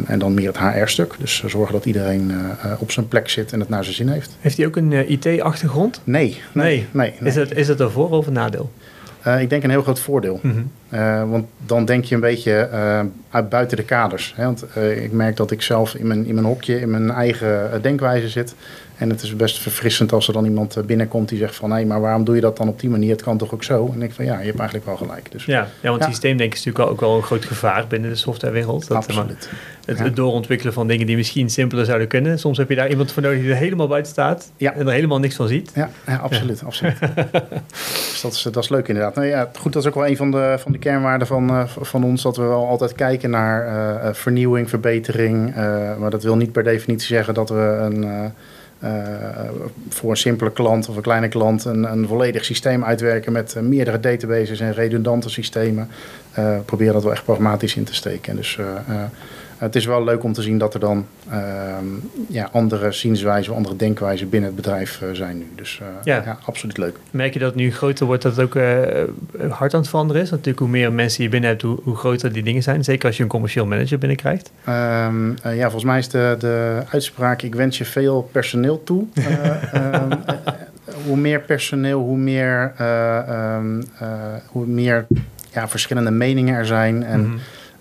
en 0.06 0.19
dan 0.19 0.34
meer 0.34 0.46
het 0.46 0.58
HR-stuk. 0.58 1.14
Dus 1.19 1.42
zorgen 1.46 1.72
dat 1.72 1.84
iedereen 1.84 2.32
op 2.78 2.90
zijn 2.90 3.08
plek 3.08 3.28
zit 3.28 3.52
en 3.52 3.60
het 3.60 3.69
naar 3.69 3.84
zijn 3.84 3.96
zin 3.96 4.08
heeft. 4.08 4.36
Heeft 4.40 4.56
hij 4.56 4.66
ook 4.66 4.76
een 4.76 4.92
IT-achtergrond? 5.12 6.00
Nee, 6.04 6.40
nee, 6.52 6.86
nee. 6.90 7.14
nee. 7.20 7.28
Is, 7.28 7.34
het, 7.34 7.56
is 7.56 7.69
het 7.69 7.80
een 7.80 7.90
voor- 7.90 8.10
of 8.10 8.26
een 8.26 8.32
nadeel? 8.32 8.70
Eh, 9.23 9.41
ik 9.41 9.50
denk 9.50 9.62
een 9.62 9.70
heel 9.70 9.82
groot 9.82 10.00
voordeel. 10.00 10.41
Eh, 10.88 11.31
want 11.31 11.47
dan 11.67 11.85
denk 11.85 12.05
je 12.05 12.15
een 12.15 12.20
beetje 12.20 12.53
eh, 12.53 13.00
uit 13.31 13.49
buiten 13.49 13.76
de 13.76 13.82
kaders. 13.82 14.32
Hè? 14.37 14.44
Want 14.44 14.65
ik 15.05 15.12
merk 15.12 15.37
dat 15.37 15.50
ik 15.50 15.62
zelf 15.62 15.94
in 15.94 16.06
mijn, 16.06 16.26
in 16.26 16.35
mijn 16.35 16.47
hokje, 16.47 16.81
in 16.81 16.91
mijn 16.91 17.11
eigen 17.11 17.82
denkwijze 17.82 18.29
zit. 18.29 18.55
En 18.99 19.11
het 19.11 19.23
is 19.23 19.37
best 19.37 19.59
verfrissend 19.59 20.12
als 20.12 20.27
er 20.27 20.33
dan 20.33 20.45
iemand 20.45 20.77
eh, 20.77 20.85
binnenkomt 20.85 21.29
die 21.29 21.39
zegt 21.39 21.56
van... 21.56 21.71
hé, 21.73 21.85
maar 21.85 22.00
waarom 22.00 22.25
doe 22.25 22.35
je 22.35 22.41
dat 22.41 22.56
dan 22.56 22.69
op 22.69 22.81
die 22.81 22.91
manier? 22.91 23.11
Het 23.11 23.23
kan 23.23 23.39
toch 23.39 23.55
ook 23.55 23.65
zo? 23.65 23.87
En 23.87 23.93
ik 23.93 23.99
denk 24.00 24.12
van 24.12 24.25
ja, 24.25 24.39
je 24.39 24.45
hebt 24.47 24.59
eigenlijk 24.59 24.87
wel 24.87 24.97
gelijk. 24.97 25.33
Dus 25.33 25.45
Ja, 25.45 25.67
ja, 25.81 25.89
want 25.91 26.03
Ja. 26.03 26.09
systeemdenken 26.09 26.59
is 26.59 26.65
natuurlijk 26.65 26.93
ook 26.93 27.00
wel 27.00 27.17
een 27.17 27.23
groot 27.23 27.45
gevaar 27.45 27.87
binnen 27.87 28.11
de 28.11 28.17
softwarewereld. 28.17 28.81
Dat, 28.89 28.91
eh, 28.91 29.17
absoluut. 29.17 29.49
Het, 29.85 29.99
het 29.99 30.17
doorontwikkelen 30.17 30.73
van 30.73 30.87
dingen 30.89 31.06
die 31.06 31.17
misschien 31.17 31.50
simpeler 31.50 31.85
zouden 31.85 32.09
kunnen. 32.09 32.39
Soms 32.39 32.59
heb 32.59 32.69
je 32.69 32.75
daar 32.75 32.89
iemand 32.91 33.12
voor 33.12 33.23
nodig 33.23 33.41
die 33.41 33.50
er 33.50 33.56
helemaal 33.56 33.89
buiten 33.89 34.12
staat 34.12 34.50
Ja. 34.56 34.73
en 34.75 34.87
er 34.87 34.93
helemaal 34.93 35.19
niks 35.19 35.35
van 35.37 35.49
ziet. 35.49 35.71
Ja, 35.75 35.91
ja 36.06 36.17
absoluut. 36.17 36.65
absoluut. 36.65 36.99
dus 38.11 38.21
dat 38.23 38.33
is, 38.33 38.43
dat 38.43 38.62
is 38.62 38.69
leuk 38.69 38.89
inderdaad. 38.89 39.15
Nou 39.15 39.27
ja, 39.27 39.50
goed, 39.59 39.73
dat 39.73 39.83
is 39.83 39.89
ook 39.89 39.95
wel 39.95 40.06
een 40.06 40.17
van 40.17 40.31
de, 40.31 40.55
van 40.59 40.73
de 40.73 40.79
kernwaarden 40.79 41.27
van, 41.27 41.49
eh, 41.50 41.62
van 41.67 42.05
ons... 42.05 42.23
dat 42.23 42.37
we 42.37 42.43
wel 42.43 42.67
altijd 42.67 42.93
kijken 42.95 43.31
naar 43.31 43.67
eh, 43.67 44.09
eh, 44.09 44.15
vernieuwing, 44.15 44.69
verbetering. 44.69 45.55
Eh, 45.55 45.97
maar 45.97 46.11
dat 46.11 46.23
wil 46.23 46.37
niet 46.37 46.53
per 46.53 46.65
definitie 46.65 47.06
zeggen 47.06 47.35
dat 47.35 47.49
we 47.49 47.79
een... 47.81 48.05
eh, 48.05 48.25
eh, 48.25 48.31
voor 49.88 50.10
een 50.10 50.16
simpele 50.16 50.52
klant 50.52 50.88
of 50.88 50.96
een 50.96 51.02
kleine 51.02 51.28
klant 51.28 51.64
een, 51.64 51.92
een 51.92 52.06
volledig 52.06 52.44
systeem 52.44 52.84
uitwerken 52.84 53.32
met 53.32 53.54
eh, 53.54 53.62
meerdere 53.62 54.00
databases 54.00 54.60
en 54.60 54.72
redundante 54.72 55.30
systemen. 55.30 55.88
Eh 56.32 56.56
probeer 56.64 56.92
dat 56.92 57.02
wel 57.02 57.12
echt 57.12 57.25
pragmatisch 57.25 57.76
in 57.76 57.84
te 57.84 57.94
steken. 57.94 58.36
Dus 58.36 58.58
eh, 58.58 58.66
eh, 58.66 59.04
het 59.58 59.76
is 59.76 59.84
wel 59.87 60.05
leuk 60.05 60.22
om 60.25 60.32
te 60.32 60.43
zien 60.43 60.58
dat 60.58 60.75
er 60.75 60.81
dan 60.81 61.06
ehm, 61.31 61.84
ja, 62.28 62.49
andere 62.52 62.93
zienswijzen, 62.93 63.55
andere 63.55 63.76
denkwijzen 63.76 64.28
binnen 64.28 64.49
het 64.49 64.56
bedrijf 64.58 65.02
eh, 65.02 65.08
zijn 65.12 65.38
nu. 65.38 65.46
Dus 65.55 65.78
eh, 65.82 65.87
Ja. 66.05 66.22
ja. 66.25 66.38
absoluut 66.44 66.78
leuk. 66.78 66.96
Merk 67.10 67.32
je 67.32 67.38
dat 67.38 67.49
het 67.49 67.58
nu 67.58 67.72
groter 67.72 68.06
wordt, 68.06 68.22
dat 68.22 68.37
het 68.37 68.44
ook 68.44 68.55
eh, 68.55 69.50
hard 69.50 69.75
aan 69.75 69.81
het 69.81 69.88
veranderen 69.88 70.22
is? 70.22 70.31
Natuurlijk, 70.31 70.58
hoe 70.58 70.69
meer 70.69 70.93
mensen 70.93 71.22
je 71.22 71.28
binnen 71.28 71.50
hebt, 71.50 71.62
hoe, 71.62 71.78
hoe 71.82 71.96
groter 71.96 72.32
die 72.32 72.43
dingen 72.43 72.62
zijn. 72.62 72.84
Zeker 72.84 73.06
als 73.06 73.16
je 73.16 73.22
een 73.22 73.28
commercieel 73.28 73.66
manager 73.66 73.99
binnenkrijgt. 73.99 74.50
Eh, 74.64 75.56
ja, 75.56 75.62
volgens 75.62 75.84
mij 75.84 75.99
is 75.99 76.08
de, 76.08 76.37
de 76.38 76.82
uitspraak: 76.90 77.43
ik 77.43 77.54
wens 77.54 77.78
je 77.78 77.84
veel 77.84 78.28
personeel 78.32 78.82
toe. 78.84 79.04
Eh, 79.14 79.72
ehm, 79.94 80.12
eh, 80.12 80.94
hoe 81.06 81.16
meer 81.16 81.40
personeel, 81.40 82.00
hoe 82.00 82.16
meer, 82.16 82.72
hoe 84.46 84.66
meer 84.66 85.06
ja, 85.52 85.69
verschillende 85.69 86.11
meningen 86.11 86.54
er 86.54 86.66
zijn. 86.66 87.04
En 87.04 87.20
Mhm. 87.20 87.37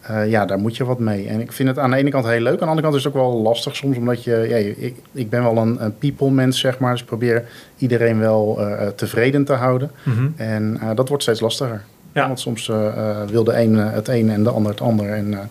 Eh, 0.07 0.30
ja, 0.30 0.45
daar 0.45 0.59
moet 0.59 0.77
je 0.77 0.86
wat 0.86 1.00
mee. 1.00 1.27
En 1.27 1.39
ik 1.42 1.51
vind 1.51 1.69
het 1.69 1.80
aan 1.80 1.92
de 1.92 1.98
ene 1.98 2.09
kant 2.09 2.25
heel 2.25 2.39
leuk. 2.39 2.54
Aan 2.54 2.59
de 2.59 2.65
andere 2.65 2.81
kant 2.81 2.95
is 2.95 3.04
het 3.04 3.13
ook 3.15 3.19
wel 3.21 3.42
lastig 3.42 3.75
soms. 3.75 3.98
Omdat 3.98 4.24
je, 4.24 4.45
ja, 4.50 4.56
ik, 4.56 4.95
ik 5.12 5.30
ben 5.30 5.44
wel 5.44 5.57
een, 5.57 5.83
een 5.83 5.98
people 5.98 6.30
mens, 6.31 6.59
zeg 6.59 6.80
maar. 6.80 6.92
Dus 6.92 7.01
ik 7.01 7.07
probeer 7.07 7.44
iedereen 7.77 8.19
wel 8.19 8.56
eh, 8.59 8.71
eh, 8.81 8.88
tevreden 8.94 9.44
te 9.45 9.54
houden. 9.54 9.92
Mhm. 10.04 10.27
En 10.36 10.80
dat 10.95 11.07
wordt 11.07 11.24
steeds 11.24 11.39
lastiger. 11.39 11.81
Ja. 12.11 12.28
Want 12.28 12.40
soms 12.40 12.71
wil 13.30 13.44
de 13.44 13.59
een 13.59 13.73
het 13.76 14.07
een 14.07 14.30
en 14.30 14.44
de 14.44 14.49
ander 14.49 14.71
het 14.71 14.81
ander. 14.81 15.09
En 15.09 15.49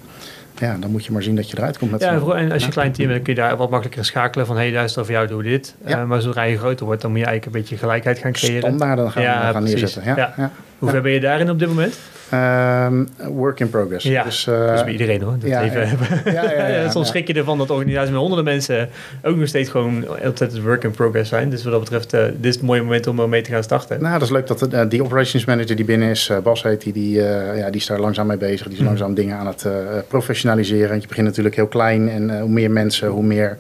ja, 0.59 0.77
dan 0.81 0.91
moet 0.91 1.05
je 1.05 1.13
maar 1.13 1.23
zien 1.23 1.37
dat 1.37 1.51
je 1.51 1.57
eruit 1.59 1.79
komt 1.79 1.91
met 1.91 2.01
Ja, 2.01 2.07
en 2.07 2.13
allen. 2.13 2.25
vooral- 2.25 2.43
en 2.45 2.53
als 2.53 2.61
je 2.61 2.67
een 2.67 2.73
klein 2.73 2.93
team 2.93 3.11
hebt, 3.11 3.23
kun 3.25 3.35
je 3.35 3.41
daar 3.41 3.57
wat 3.57 3.71
makkelijker 3.71 4.05
schakelen 4.05 4.47
van... 4.47 4.57
hé, 4.57 4.63
hey, 4.63 4.73
luister, 4.73 5.05
voor 5.05 5.15
jou 5.15 5.27
doe 5.27 5.43
dit. 5.43 5.75
Ja. 5.87 6.05
Maar 6.05 6.21
zodra 6.23 6.43
je 6.43 6.59
groter 6.59 6.87
wordt, 6.87 7.01
dan 7.03 7.11
moet 7.11 7.21
je 7.21 7.27
eigenlijk 7.27 7.57
een 7.57 7.63
beetje 7.63 7.77
gelijkheid 7.79 8.19
gaan 8.19 8.33
creëren. 8.33 8.61
standaarden 8.63 9.11
gaan, 9.11 9.23
Ja, 9.23 9.51
gaan 9.51 9.63
neerzetten. 9.63 10.03
Ja, 10.05 10.35
Ja. 10.37 10.51
Hoe 10.79 10.91
ver 10.91 11.03
ben 11.03 11.13
je 11.13 11.21
daarin 11.21 11.51
op 11.51 11.59
dit 11.59 11.69
moment? 11.69 11.99
Ehm, 12.31 13.05
work 13.29 13.61
in 13.61 13.71
progress. 13.71 14.05
Ja, 14.05 14.23
dus, 14.23 14.45
dat 14.45 14.75
is 14.75 14.83
bij 14.83 14.93
iedereen 14.93 15.23
hoor. 15.23 15.37
Dat 15.39 15.49
ja, 15.51 15.63
even 15.63 15.81
ja. 15.81 15.87
hebben. 15.97 16.33
ja, 16.33 16.51
ja, 16.53 16.67
ja, 16.67 16.91
Soms 16.91 17.09
schrik 17.09 17.27
je 17.27 17.35
ervan 17.35 17.59
dat 17.59 17.71
organisaties 17.71 18.11
met 18.11 18.19
honderden 18.19 18.45
mensen 18.45 18.89
ook 19.23 19.37
nog 19.37 19.49
steeds 19.49 19.71
gewoon 19.71 20.05
altijd 20.25 20.63
work 20.63 20.85
in 20.85 20.91
progress 20.91 21.29
zijn. 21.29 21.51
Dus 21.51 21.63
wat 21.63 21.73
dat 21.73 21.81
betreft, 21.81 22.13
eh, 22.13 22.25
dit 22.25 22.45
is 22.47 22.55
het 22.55 22.65
mooie 22.65 22.83
moment 22.83 23.07
om 23.07 23.21
ermee 23.21 23.43
te 23.43 23.51
gaan 23.51 23.63
starten. 23.63 24.01
Nou, 24.01 24.13
dat 24.13 24.23
is 24.23 24.31
leuk 24.31 24.47
dat 24.47 24.59
de, 24.59 24.69
eh, 24.77 24.89
die 24.89 25.03
operations 25.05 25.45
manager 25.45 25.77
die 25.77 25.85
binnen 25.85 26.09
is, 26.09 26.31
Bas 26.43 26.63
heet 26.63 26.83
die, 26.83 26.93
die, 26.93 27.13
ja, 27.55 27.67
die 27.71 27.81
is 27.81 27.87
daar 27.87 28.01
langzaam 28.01 28.27
mee 28.27 28.37
bezig. 28.37 28.63
Die 28.67 28.73
is 28.73 28.79
Mhm. 28.79 28.87
langzaam 28.89 29.15
dingen 29.15 29.37
aan 29.37 29.47
het 29.47 29.67
professionaliseren. 30.09 30.89
Want 30.89 31.03
je 31.03 31.09
begint 31.09 31.27
natuurlijk 31.27 31.57
heel 31.57 31.67
klein 31.67 32.09
en 32.09 32.41
hoe 32.41 32.49
meer 32.51 32.71
mensen, 32.71 33.09
hoe 33.09 33.23
meer 33.25 33.59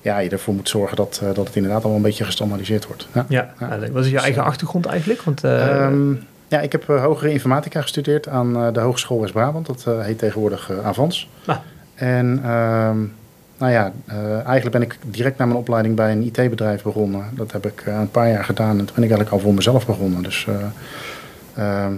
ja, 0.00 0.18
je 0.18 0.30
ervoor 0.30 0.54
moet 0.54 0.68
zorgen 0.68 0.96
dat, 0.96 1.20
dat 1.34 1.46
het 1.46 1.56
inderdaad 1.56 1.80
allemaal 1.80 1.96
een 2.00 2.06
beetje 2.06 2.24
gestandaardiseerd 2.24 2.86
wordt. 2.86 3.08
Ja. 3.14 3.26
Ja, 3.28 3.54
wat 3.92 4.04
is 4.04 4.10
je 4.10 4.18
eigen 4.18 4.44
achtergrond 4.44 4.86
eigenlijk? 4.86 5.22
Want, 5.22 5.44
eh, 5.44 5.84
Ehm, 5.84 6.12
ja, 6.50 6.60
ik 6.60 6.72
heb 6.72 6.88
eh, 6.88 7.02
hogere 7.02 7.32
informatica 7.32 7.80
gestudeerd 7.80 8.28
aan 8.28 8.56
eh, 8.56 8.72
de 8.72 8.80
Hogeschool 8.80 9.20
West-Brabant. 9.20 9.66
Dat 9.66 9.84
eh, 9.86 10.00
heet 10.00 10.18
tegenwoordig 10.18 10.70
Avans. 10.82 11.28
Ah. 11.46 11.56
En 11.94 12.40
ehm, 12.44 12.98
nou 13.60 13.72
ja, 13.72 13.92
eigenlijk 14.44 14.70
ben 14.70 14.82
ik 14.82 14.98
direct 15.04 15.38
na 15.38 15.44
mijn 15.46 15.58
opleiding 15.58 15.96
bij 15.96 16.12
een 16.12 16.22
IT-bedrijf 16.22 16.82
begonnen. 16.82 17.24
Dat 17.32 17.52
heb 17.52 17.66
ik 17.66 17.82
een 17.86 18.10
paar 18.10 18.28
jaar 18.28 18.44
gedaan 18.44 18.78
en 18.78 18.84
toen 18.84 18.94
ben 18.94 19.04
ik 19.04 19.10
eigenlijk 19.10 19.30
al 19.30 19.38
voor 19.38 19.54
mezelf 19.54 19.86
begonnen. 19.86 20.22
Dus 20.22 20.46
eh, 20.48 21.84
ehm, 21.84 21.92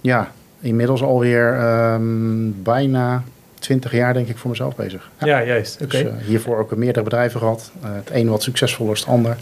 ja, 0.00 0.30
inmiddels 0.60 1.02
alweer 1.02 1.58
ehm, 1.58 2.50
bijna 2.62 3.22
20 3.58 3.92
jaar 3.92 4.14
denk 4.14 4.28
ik 4.28 4.38
voor 4.38 4.50
mezelf 4.50 4.76
bezig. 4.76 5.10
Ja. 5.18 5.26
ja, 5.26 5.44
juist. 5.44 5.82
Oké. 5.82 6.02
Dus 6.02 6.26
hiervoor 6.26 6.58
ook 6.58 6.76
meerdere 6.76 7.04
bedrijven 7.04 7.40
gehad. 7.40 7.72
Eh, 7.82 7.88
het 7.92 8.10
een 8.12 8.28
wat 8.28 8.42
succesvoller 8.42 8.92
als 8.92 9.00
het 9.00 9.08
ander. 9.08 9.36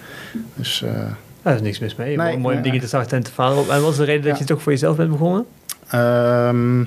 Dus 0.54 0.84
Daar 1.42 1.54
is 1.54 1.60
niks 1.60 1.78
mis 1.78 1.94
mee. 1.94 2.16
Nee, 2.16 2.38
Mooi 2.38 2.56
om 2.56 2.62
dingen 2.62 2.80
te 2.80 2.86
starten 2.86 3.16
en 3.16 3.22
te 3.22 3.30
falen. 3.30 3.68
En 3.70 3.82
wat 3.82 3.90
is 3.90 3.96
de 3.96 4.04
reden 4.04 4.28
dat 4.30 4.38
je 4.38 4.44
toch 4.44 4.62
voor 4.62 4.72
jezelf 4.72 4.96
bent 4.96 5.10
begonnen? 5.10 5.46
Ehm, 5.90 6.80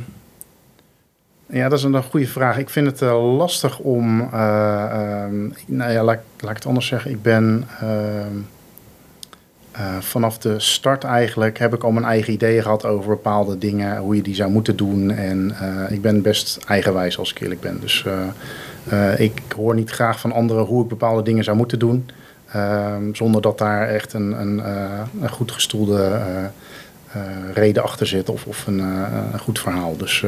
ja, 1.45 1.69
dat 1.69 1.77
is 1.77 1.83
een 1.83 2.03
goede 2.03 2.27
vraag. 2.27 2.57
Ik 2.57 2.69
vind 2.69 2.88
het 2.88 3.01
eh, 3.01 3.35
lastig 3.38 3.79
om. 3.79 4.19
ehm, 4.21 5.47
nou 5.65 5.91
ja, 5.91 6.03
laat, 6.03 6.19
laat 6.39 6.50
ik 6.50 6.55
het 6.57 6.65
anders 6.65 6.88
zeggen. 6.88 7.12
Ik 7.12 7.21
ben. 7.21 7.67
ehm, 7.79 8.35
eh, 9.71 9.97
vanaf 10.00 10.38
de 10.38 10.59
start 10.59 11.03
eigenlijk 11.03 11.57
heb 11.59 11.74
ik 11.74 11.83
al 11.83 11.91
mijn 11.91 12.05
eigen 12.05 12.33
ideeën 12.33 12.62
gehad 12.62 12.85
over 12.85 13.09
bepaalde 13.09 13.57
dingen, 13.57 13.97
hoe 13.97 14.15
je 14.15 14.21
die 14.21 14.35
zou 14.35 14.51
moeten 14.51 14.75
doen. 14.75 15.12
En 15.12 15.55
ik 15.89 16.01
ben 16.01 16.21
best 16.21 16.59
eigenwijs 16.67 17.17
als 17.17 17.31
ik 17.31 17.39
eerlijk 17.39 17.62
ben. 17.62 17.79
Dus 17.79 18.05
ik 19.17 19.41
hoor 19.55 19.75
niet 19.75 19.89
graag 19.89 20.19
van 20.19 20.31
anderen 20.31 20.65
hoe 20.65 20.83
ik 20.83 20.89
bepaalde 20.89 21.21
dingen 21.21 21.43
zou 21.43 21.57
moeten 21.57 21.79
doen. 21.79 22.09
Ehm, 22.55 23.13
zonder 23.13 23.41
dat 23.41 23.57
daar 23.57 23.88
echt 23.88 24.13
een, 24.13 24.31
een, 24.41 24.59
eh, 24.63 25.01
een 25.21 25.29
goed 25.29 25.51
gestoelde 25.51 26.01
eh, 26.03 26.43
eh, 26.43 27.21
reden 27.53 27.83
achter 27.83 28.07
zit 28.07 28.29
of, 28.29 28.45
of 28.45 28.67
een, 28.67 28.79
een 29.33 29.39
goed 29.39 29.59
verhaal. 29.59 29.97
Dus, 29.97 30.24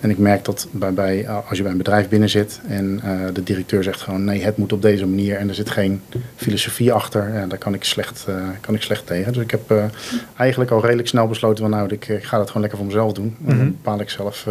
en 0.00 0.10
ik 0.10 0.18
merk 0.18 0.44
dat 0.44 0.66
bij, 0.70 0.92
bij, 0.94 1.28
als 1.28 1.56
je 1.56 1.62
bij 1.62 1.72
een 1.72 1.78
bedrijf 1.78 2.08
binnen 2.08 2.28
zit 2.28 2.60
en 2.68 3.00
de 3.32 3.42
directeur 3.42 3.82
zegt 3.82 4.00
gewoon 4.00 4.24
nee, 4.24 4.42
het 4.44 4.56
moet 4.56 4.72
op 4.72 4.82
deze 4.82 5.06
manier 5.06 5.36
en 5.36 5.48
er 5.48 5.54
zit 5.54 5.70
geen 5.70 6.02
filosofie 6.36 6.92
achter, 6.92 7.34
ja, 7.34 7.46
daar 7.46 7.58
kan 7.58 7.74
ik, 7.74 7.84
slecht, 7.84 8.26
kan 8.60 8.74
ik 8.74 8.82
slecht 8.82 9.06
tegen. 9.06 9.32
Dus 9.32 9.42
ik 9.42 9.50
heb 9.50 9.72
eigenlijk 10.36 10.70
al 10.70 10.80
redelijk 10.82 11.08
snel 11.08 11.26
besloten 11.28 11.62
van 11.62 11.70
nou, 11.72 11.88
ik, 11.92 12.08
ik 12.08 12.24
ga 12.24 12.36
dat 12.36 12.46
gewoon 12.46 12.60
lekker 12.62 12.78
voor 12.78 12.88
mezelf 12.88 13.12
doen. 13.12 13.36
En 13.40 13.46
dan 13.46 13.56
Mhm. 13.56 13.66
bepaal 13.66 14.00
ik 14.00 14.10
zelf 14.10 14.46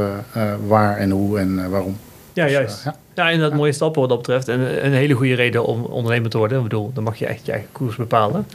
waar 0.67 0.97
en 0.97 1.09
hoe 1.09 1.39
en 1.39 1.69
waarom. 1.69 1.97
Ja, 2.33 2.43
Dus, 2.43 2.53
juist. 2.53 2.83
ja. 2.83 2.95
Ja, 3.15 3.29
inderdaad, 3.29 3.57
mooie 3.57 3.71
stappen 3.71 3.99
wat 4.01 4.09
dat 4.09 4.17
betreft. 4.17 4.47
En 4.47 4.85
een 4.85 4.93
hele 4.93 5.13
goede 5.13 5.33
reden 5.33 5.65
om 5.65 5.83
ondernemer 5.83 6.29
te 6.29 6.37
worden. 6.37 6.57
Ik 6.57 6.63
bedoel, 6.63 6.91
dan 6.93 7.03
mag 7.03 7.15
je 7.15 7.25
echt 7.25 7.45
je 7.45 7.51
eigen 7.51 7.69
koers 7.71 7.95
bepalen. 7.95 8.47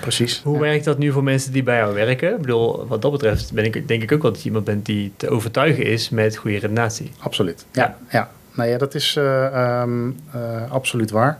Precies. 0.00 0.40
Hoe 0.44 0.54
Ja. 0.54 0.60
werkt 0.60 0.84
dat 0.84 0.98
nu 0.98 1.12
voor 1.12 1.22
mensen 1.24 1.52
die 1.52 1.62
bij 1.62 1.76
jou 1.76 1.94
werken? 1.94 2.30
Ik 2.34 2.40
bedoel, 2.40 2.86
wat 2.86 3.02
dat 3.02 3.12
betreft 3.12 3.52
ben 3.52 3.64
ik, 3.64 3.88
denk 3.88 4.02
ik 4.02 4.12
ook 4.12 4.22
wel 4.22 4.30
dat 4.32 4.40
je 4.40 4.46
iemand 4.46 4.64
bent 4.64 4.86
die 4.86 5.12
te 5.16 5.28
overtuigen 5.28 5.84
is 5.84 6.08
met 6.10 6.36
goede 6.36 6.58
redenatie. 6.58 7.10
Absoluut. 7.18 7.66
Ja. 7.72 7.82
Ja, 7.82 7.96
ja. 8.18 8.30
Nou 8.54 8.68
ja, 8.70 8.78
dat 8.78 8.94
is 8.94 9.16
eh, 9.16 9.46
ehm, 9.46 10.10
eh, 10.32 10.70
absoluut 10.72 11.10
waar. 11.10 11.38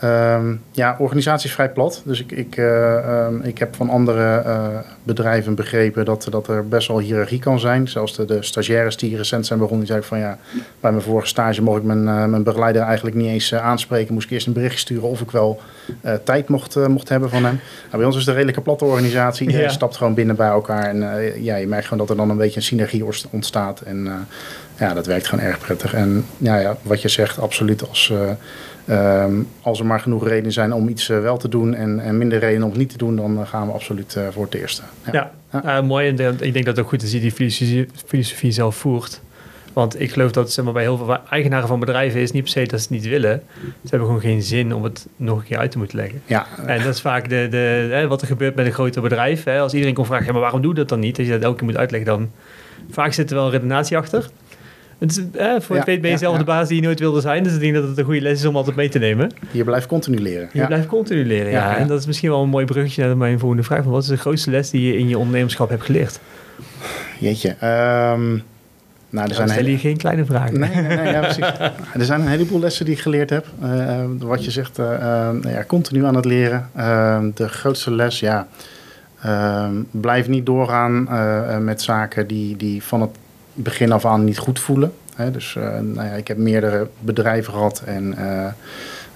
Ehm, 0.00 0.54
ja, 0.70 0.96
organisatie 0.98 1.48
is 1.48 1.54
vrij 1.54 1.70
plat. 1.70 2.02
Dus 2.04 2.20
ik, 2.20 2.32
ik, 2.32 2.56
eh, 2.56 2.96
ehm, 2.96 3.40
ik 3.40 3.58
heb 3.58 3.76
van 3.76 3.90
andere 3.90 4.36
eh, 4.36 4.66
bedrijven 5.02 5.54
begrepen 5.54 6.04
dat, 6.04 6.26
dat 6.30 6.48
er 6.48 6.68
best 6.68 6.88
wel 6.88 6.98
hiërarchie 6.98 7.38
kan 7.38 7.60
zijn. 7.60 7.88
Zelfs 7.88 8.16
de, 8.16 8.24
de 8.24 8.42
stagiaires 8.42 8.96
die 8.96 9.16
recent 9.16 9.46
zijn 9.46 9.58
begonnen, 9.58 9.86
die 9.86 9.94
zeiden 9.94 10.08
van 10.08 10.18
ja, 10.18 10.38
bij 10.80 10.90
mijn 10.90 11.02
vorige 11.02 11.26
stage 11.26 11.62
mocht 11.62 11.78
ik 11.78 11.84
mijn, 11.84 12.08
eh, 12.08 12.24
mijn 12.24 12.42
begeleider 12.42 12.82
eigenlijk 12.82 13.16
niet 13.16 13.28
eens 13.28 13.54
aanspreken. 13.54 14.14
Moest 14.14 14.26
ik 14.26 14.32
eerst 14.32 14.46
een 14.46 14.52
bericht 14.52 14.78
sturen 14.78 15.08
of 15.08 15.20
ik 15.20 15.30
wel 15.30 15.60
tijd 16.24 16.48
mocht, 16.48 16.88
mocht 16.88 17.08
hebben 17.08 17.30
van 17.30 17.44
hem. 17.44 17.60
Nou, 17.84 17.96
bij 17.96 18.04
ons 18.04 18.14
is 18.14 18.20
het 18.20 18.28
een 18.28 18.34
redelijke 18.34 18.60
platte 18.60 18.84
organisatie. 18.84 19.46
Iedereen 19.46 19.66
Ja. 19.66 19.72
stapt 19.72 19.96
gewoon 19.96 20.14
binnen 20.14 20.36
bij 20.36 20.48
elkaar. 20.48 20.84
En 20.84 21.04
ja, 21.42 21.56
je 21.56 21.66
merkt 21.66 21.84
gewoon 21.84 21.98
dat 21.98 22.10
er 22.10 22.16
dan 22.16 22.30
een 22.30 22.36
beetje 22.36 22.56
een 22.56 22.62
synergie 22.62 23.04
ontstaat. 23.30 23.80
En 23.80 24.26
ja, 24.78 24.94
dat 24.94 25.06
werkt 25.06 25.26
gewoon 25.26 25.44
erg 25.44 25.58
prettig. 25.58 25.94
En 25.94 26.24
ja, 26.36 26.56
ja 26.58 26.76
wat 26.82 27.02
je 27.02 27.08
zegt, 27.08 27.38
absoluut. 27.40 27.88
Als, 27.88 28.12
eh, 28.88 29.22
ehm, 29.22 29.32
als 29.62 29.78
er 29.80 29.86
maar 29.86 30.00
genoeg 30.00 30.28
redenen 30.28 30.52
zijn 30.52 30.72
om 30.72 30.88
iets 30.88 31.08
eh, 31.08 31.20
wel 31.20 31.36
te 31.36 31.48
doen 31.48 31.74
en, 31.74 32.00
en 32.00 32.18
minder 32.18 32.38
redenen 32.38 32.62
om 32.62 32.70
het 32.70 32.78
niet 32.78 32.90
te 32.90 32.98
doen, 32.98 33.16
dan 33.16 33.40
eh, 33.40 33.46
gaan 33.48 33.66
we 33.66 33.72
absoluut 33.72 34.16
eh, 34.16 34.22
voor 34.30 34.44
het 34.44 34.54
eerste. 34.54 34.82
Ja, 35.12 35.30
Ja. 35.62 35.80
mooi. 35.82 36.08
En 36.16 36.36
ik 36.40 36.52
denk 36.52 36.64
dat 36.64 36.76
het 36.76 36.78
ook 36.84 36.88
goed 36.88 37.02
is 37.02 37.12
dat 37.12 37.22
je 37.22 37.28
die 37.28 37.32
filosofie, 37.32 37.88
filosofie 38.06 38.50
zelf 38.52 38.76
voert. 38.76 39.20
Want 39.72 40.00
ik 40.00 40.12
geloof 40.12 40.30
dat 40.32 40.52
zeg 40.52 40.64
maar, 40.64 40.72
bij 40.74 40.82
heel 40.82 40.96
veel 40.96 41.16
eigenaren 41.30 41.68
van 41.68 41.80
bedrijven 41.80 42.20
is 42.20 42.30
niet 42.32 42.42
per 42.42 42.52
se 42.52 42.60
dat 42.66 42.68
ze 42.80 42.86
het 42.86 42.90
niet 42.90 43.06
willen. 43.08 43.42
Ze 43.62 43.88
hebben 43.88 44.06
gewoon 44.06 44.22
geen 44.22 44.42
zin 44.42 44.74
om 44.74 44.84
het 44.84 45.06
nog 45.16 45.38
een 45.38 45.44
keer 45.44 45.58
uit 45.58 45.70
te 45.70 45.78
moeten 45.78 45.96
leggen. 45.98 46.22
ja, 46.26 46.46
En 46.66 46.82
dat 46.82 46.94
is 46.94 47.00
vaak 47.00 47.28
de, 47.28 47.46
de, 47.50 47.88
hè, 47.90 48.06
wat 48.08 48.20
er 48.20 48.26
gebeurt 48.26 48.54
met 48.54 48.66
een 48.66 48.72
groter 48.72 49.02
bedrijf. 49.02 49.44
Hè. 49.44 49.60
Als 49.60 49.72
iedereen 49.72 49.94
komt 49.94 50.06
vragen, 50.06 50.26
ja, 50.26 50.32
maar 50.32 50.40
waarom 50.40 50.60
doe 50.60 50.70
je 50.70 50.76
dat 50.76 50.88
dan 50.88 51.00
niet? 51.00 51.18
Als 51.18 51.26
je 51.26 51.32
dat 51.32 51.42
elke 51.42 51.56
keer 51.56 51.66
moet 51.66 51.76
uitleggen, 51.76 52.10
dan 52.10 52.30
vaak 52.90 53.12
zit 53.12 53.30
er 53.30 53.36
wel 53.36 53.44
een 53.44 53.50
redenatie 53.50 53.96
achter. 53.96 54.28
Het 54.98 55.10
is, 55.10 55.16
hè, 55.32 55.60
voor 55.60 55.74
Ja, 55.76 55.80
het 55.82 55.90
weet 55.90 56.00
ben 56.00 56.10
je 56.10 56.16
ja, 56.16 56.22
zelf 56.22 56.32
ja. 56.32 56.38
de 56.38 56.44
baas 56.44 56.68
die 56.68 56.76
je 56.80 56.82
nooit 56.82 56.98
wilde 57.00 57.20
zijn. 57.20 57.42
Dus 57.42 57.54
ik 57.54 57.60
denk 57.60 57.74
dat 57.74 57.88
het 57.88 57.98
een 57.98 58.04
goede 58.04 58.20
les 58.20 58.38
is 58.38 58.44
om 58.46 58.56
altijd 58.56 58.76
mee 58.76 58.88
te 58.88 58.98
nemen. 58.98 59.30
je 59.50 59.64
blijft 59.64 59.86
continu 59.86 60.18
leren. 60.18 60.48
Je 60.52 60.66
blijft 60.66 60.86
continu 60.86 61.26
leren, 61.26 61.50
ja. 61.50 61.76
En 61.76 61.86
dat 61.88 61.98
is 62.00 62.06
misschien 62.06 62.30
wel 62.30 62.42
een 62.42 62.48
mooi 62.48 62.64
bruggetje 62.64 63.04
naar 63.06 63.16
mijn 63.16 63.38
volgende 63.38 63.62
vraag. 63.64 63.82
Van 63.82 63.92
wat 63.92 64.02
is 64.02 64.08
de 64.08 64.16
grootste 64.16 64.50
les 64.50 64.70
die 64.70 64.92
je 64.92 64.98
in 64.98 65.08
je 65.08 65.18
ondernemerschap 65.18 65.68
hebt 65.68 65.82
geleerd? 65.82 66.20
Jeetje. 67.18 67.48
ehm, 67.58 68.28
nou, 69.10 69.28
er 69.28 69.34
zijn 69.34 69.48
stel 69.48 69.60
hele- 69.62 69.70
je 69.70 69.78
geen 69.78 69.96
kleine 69.96 70.24
vragen. 70.24 70.58
Nee, 70.60 70.70
nee, 70.74 70.96
nee 70.96 71.12
ja, 71.12 71.20
precies. 71.20 71.46
er 71.98 72.04
zijn 72.04 72.20
een 72.20 72.28
heleboel 72.28 72.60
lessen 72.60 72.84
die 72.84 72.94
ik 72.94 73.00
geleerd 73.00 73.30
heb. 73.30 73.46
Eh, 73.62 73.98
eh, 74.00 74.04
wat 74.18 74.44
je 74.44 74.50
zegt, 74.50 74.78
eh, 74.78 74.94
eh, 74.94 75.00
nou 75.30 75.48
ja, 75.50 75.64
continu 75.66 76.04
aan 76.04 76.14
het 76.16 76.24
leren. 76.24 76.68
Eh, 76.74 77.18
de 77.34 77.48
grootste 77.48 77.90
les, 77.94 78.20
ja, 78.20 78.46
eh, 79.20 79.68
blijf 79.90 80.28
niet 80.28 80.46
doorgaan 80.46 81.08
eh, 81.08 81.54
eh, 81.54 81.62
met 81.62 81.82
zaken 81.82 82.26
die, 82.26 82.56
die 82.56 82.82
van 82.82 83.00
het 83.00 83.10
begin 83.62 83.92
af 83.92 84.04
aan 84.04 84.24
niet 84.24 84.38
goed 84.38 84.60
voelen. 84.60 84.92
Hè, 85.18 85.30
dus 85.30 85.56
eh, 85.56 85.62
nou 85.80 86.08
ja, 86.08 86.12
ik 86.12 86.28
heb 86.28 86.36
meerdere 86.36 86.88
bedrijven 87.00 87.52
gehad 87.52 87.82
en 87.84 88.14
eh, 88.16 88.46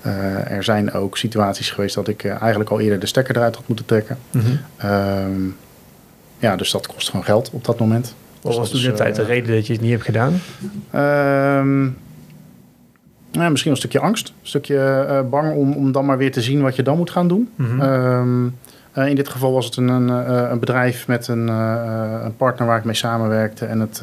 eh, 0.00 0.50
er 0.50 0.64
zijn 0.64 0.92
ook 0.92 1.16
situaties 1.16 1.70
geweest 1.70 1.94
dat 1.94 2.08
ik 2.08 2.24
eigenlijk 2.24 2.70
al 2.70 2.80
eerder 2.80 2.98
de 2.98 3.06
stekker 3.06 3.36
eruit 3.36 3.56
had 3.56 3.68
moeten 3.68 3.86
trekken. 3.86 4.18
Mhm. 4.30 4.46
Ehm, 4.76 5.40
ja, 6.38 6.56
dus 6.56 6.70
dat 6.70 6.86
kost 6.86 7.08
gewoon 7.08 7.24
geld 7.24 7.50
op 7.52 7.64
dat 7.64 7.78
moment. 7.78 8.14
Wat 8.32 8.42
Dus 8.42 8.60
was 8.60 8.70
dat 8.70 8.80
toen 8.80 8.90
de 8.90 8.96
tijd 8.96 9.16
de 9.16 9.24
reden 9.24 9.54
dat 9.54 9.66
je 9.66 9.72
het 9.72 9.82
niet 9.82 9.90
hebt 9.90 10.04
gedaan? 10.04 10.40
Ehm, 10.90 11.82
nou, 13.32 13.50
misschien 13.50 13.70
een 13.70 13.76
stukje 13.76 14.00
angst. 14.00 14.28
Een 14.28 14.48
stukje 14.48 15.26
bang 15.30 15.54
om, 15.54 15.72
om 15.72 15.92
dan 15.92 16.04
maar 16.04 16.18
weer 16.18 16.32
te 16.32 16.42
zien 16.42 16.62
wat 16.62 16.76
je 16.76 16.82
dan 16.82 16.96
moet 16.96 17.10
gaan 17.10 17.28
doen. 17.28 17.48
Mhm. 17.56 17.80
Ehm, 17.80 18.44
eh, 18.92 19.06
in 19.06 19.14
dit 19.14 19.28
geval 19.28 19.52
was 19.52 19.64
het 19.64 19.76
een, 19.76 19.88
een, 19.88 20.26
eh, 20.26 20.50
een 20.50 20.58
bedrijf 20.58 21.06
met 21.06 21.28
een, 21.28 21.48
eh, 21.48 22.20
een 22.24 22.36
partner 22.36 22.66
waar 22.66 22.78
ik 22.78 22.84
mee 22.84 22.94
samenwerkte. 22.94 23.66
En 23.66 23.80
het, 23.80 24.00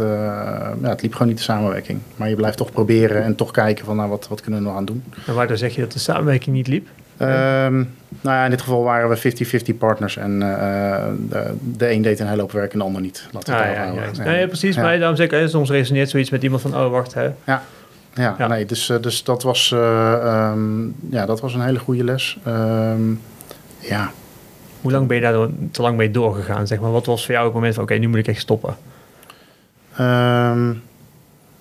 ja, 0.82 0.90
het 0.90 1.02
liep 1.02 1.12
gewoon 1.12 1.28
niet 1.28 1.38
de 1.38 1.44
samenwerking. 1.44 2.00
Maar 2.16 2.30
je 2.30 2.36
blijft 2.36 2.58
toch 2.58 2.72
proberen 2.72 3.24
en 3.24 3.36
toch 3.36 3.52
kijken 3.52 3.86
van 3.86 3.96
nou, 3.96 4.10
wat, 4.10 4.28
wat 4.28 4.42
kunnen 4.42 4.60
we 4.60 4.68
nog 4.68 4.76
aan 4.76 4.86
doen. 4.86 5.04
En 5.28 5.34
waardoor 5.34 5.58
zeg 5.58 5.76
je 5.76 5.82
dat 5.82 5.92
de 5.92 6.00
samenwerking 6.00 6.56
niet 6.56 6.68
liep? 6.68 6.88
Ehm, 7.18 7.76
nou 8.22 8.36
ja, 8.38 8.44
in 8.44 8.50
dit 8.50 8.62
geval 8.62 8.84
waren 8.84 9.10
we 9.10 9.18
50-50 9.18 9.78
partners. 9.78 10.18
En 10.18 10.40
de, 10.40 11.54
de 11.78 11.92
een 11.92 12.02
deed 12.02 12.20
een 12.20 12.28
hele 12.28 12.42
hoop 12.42 12.52
werk 12.52 12.74
en 12.74 12.80
de 12.80 12.86
ander 12.86 13.02
niet. 13.02 13.28
Laten 13.32 13.54
we 13.54 13.60
Ah, 13.60 13.74
ja, 13.74 13.84
ja. 13.84 14.24
Nee, 14.24 14.48
precies. 14.48 14.76
Ja. 14.76 14.82
Maar 14.82 14.98
daarom 14.98 15.16
zeg 15.16 15.30
ik, 15.30 15.50
soms 15.50 15.70
resoneert 15.70 16.10
zoiets 16.10 16.30
met 16.30 16.44
iemand 16.44 16.62
van... 16.62 16.76
oh, 16.76 16.92
wacht, 16.92 17.14
hè. 17.14 17.30
Ja, 17.44 17.64
Ja. 18.14 18.48
nee, 18.48 18.66
dus, 18.66 18.92
dus 19.02 19.24
dat, 19.24 19.44
was, 19.44 19.72
eh, 19.72 20.14
ehm, 20.14 20.86
ja, 21.10 21.26
dat 21.26 21.42
was 21.42 21.54
een 21.54 21.62
hele 21.62 21.80
goede 21.80 22.04
les. 22.04 22.38
Ehm, 22.46 23.12
ja, 23.80 24.12
Hoe 24.82 24.92
lang 24.92 25.08
ben 25.08 25.16
je 25.16 25.22
daar 25.22 25.48
te 25.72 25.82
lang 25.82 25.98
mee 25.98 26.12
doorgegaan? 26.12 26.68
Zeg 26.68 26.80
maar? 26.80 26.92
Wat 26.92 27.06
was 27.06 27.26
voor 27.26 27.34
jou 27.34 27.46
het 27.46 27.54
moment 27.54 27.74
van... 27.74 27.84
oké, 27.84 27.94
nu 27.94 28.08
moet 28.08 28.20
ik 28.20 28.28
echt 28.28 28.42
stoppen? 28.42 28.78
Ehm, 29.96 30.74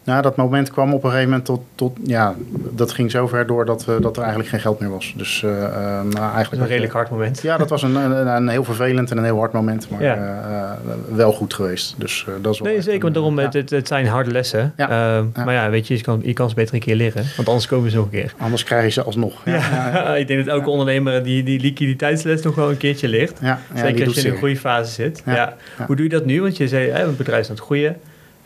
nou, 0.09 0.23
dat 0.23 0.37
moment 0.37 0.71
kwam 0.71 0.95
op 0.95 1.05
een 1.05 1.11
gegeven 1.11 1.31
moment 1.31 1.47
tot, 1.47 1.61
tot 1.75 1.97
ja, 2.05 2.35
dat 2.71 2.93
ging 2.93 3.11
zo 3.11 3.27
ver 3.27 3.47
door 3.47 3.65
dat, 3.65 3.85
eh, 3.89 3.95
dat 4.01 4.13
er 4.17 4.23
eigenlijk 4.23 4.51
geen 4.51 4.61
geld 4.61 4.81
meer 4.81 4.91
was. 4.91 5.15
Dus 5.17 5.41
Dat 5.41 6.05
is 6.15 6.19
eigenlijk... 6.21 6.63
een 6.63 6.69
redelijk 6.69 6.93
hard 6.93 7.11
moment. 7.11 7.41
Ja, 7.43 7.57
dat 7.57 7.71
was 7.71 7.83
een, 7.83 7.95
een, 7.95 8.27
een 8.27 8.49
heel 8.49 8.65
vervelend 8.65 9.11
en 9.11 9.17
een 9.19 9.25
heel 9.25 9.39
hard 9.39 9.53
moment, 9.53 9.91
maar 9.91 10.03
Ja. 10.03 10.79
wel 11.15 11.33
goed 11.33 11.55
geweest. 11.55 11.95
Dus 11.99 12.27
dat 12.41 12.55
is 12.55 12.61
wel 12.61 12.73
Nee, 12.73 12.83
zeker. 12.83 13.01
Want 13.01 13.15
daarom, 13.15 13.41
ja. 13.41 13.49
het, 13.51 13.89
zijn 13.89 14.07
harde 14.07 14.31
lessen. 14.31 14.73
Ja. 14.77 15.25
Maar 15.35 15.53
ja, 15.55 15.71
weet 15.71 15.87
je, 15.87 15.97
je 15.97 16.03
kan, 16.03 16.21
je 16.23 16.33
kan 16.33 16.49
ze 16.49 16.55
beter 16.55 16.75
een 16.75 16.81
keer 16.81 16.97
leren. 16.97 17.25
Want 17.37 17.49
anders 17.49 17.67
komen 17.67 17.91
ze 17.91 17.97
nog 17.97 18.05
een 18.05 18.11
keer. 18.11 18.35
Anders 18.39 18.65
krijg 18.65 18.85
je 18.85 18.91
ze 18.91 19.03
alsnog. 19.03 19.43
Ja, 19.45 20.15
ik 20.17 20.27
denk 20.27 20.45
dat 20.45 20.55
elke 20.55 20.71
ondernemer 20.71 21.23
die, 21.23 21.43
die 21.43 21.61
liquiditeitsles 21.61 22.43
nog 22.43 22.55
wel 22.55 22.71
een 22.71 22.77
keertje 22.77 23.09
leert. 23.09 23.39
Zeker 23.39 23.57
als 23.75 23.81
je 23.81 23.95
in 23.95 24.07
een 24.07 24.15
zeer. 24.15 24.37
groeifase 24.37 24.93
zit. 24.93 25.23
Ja. 25.27 25.57
Hoe 25.87 25.97
doe 25.97 26.05
je 26.05 26.11
dat 26.11 26.25
nu? 26.25 26.43
Want 26.43 26.57
je 26.57 26.69
zei, 26.69 26.91
hè, 26.91 27.07
het 27.07 27.17
bedrijf 27.17 27.41
is 27.41 27.49
aan 27.49 27.55
het 27.55 27.65
groeien. 27.65 27.97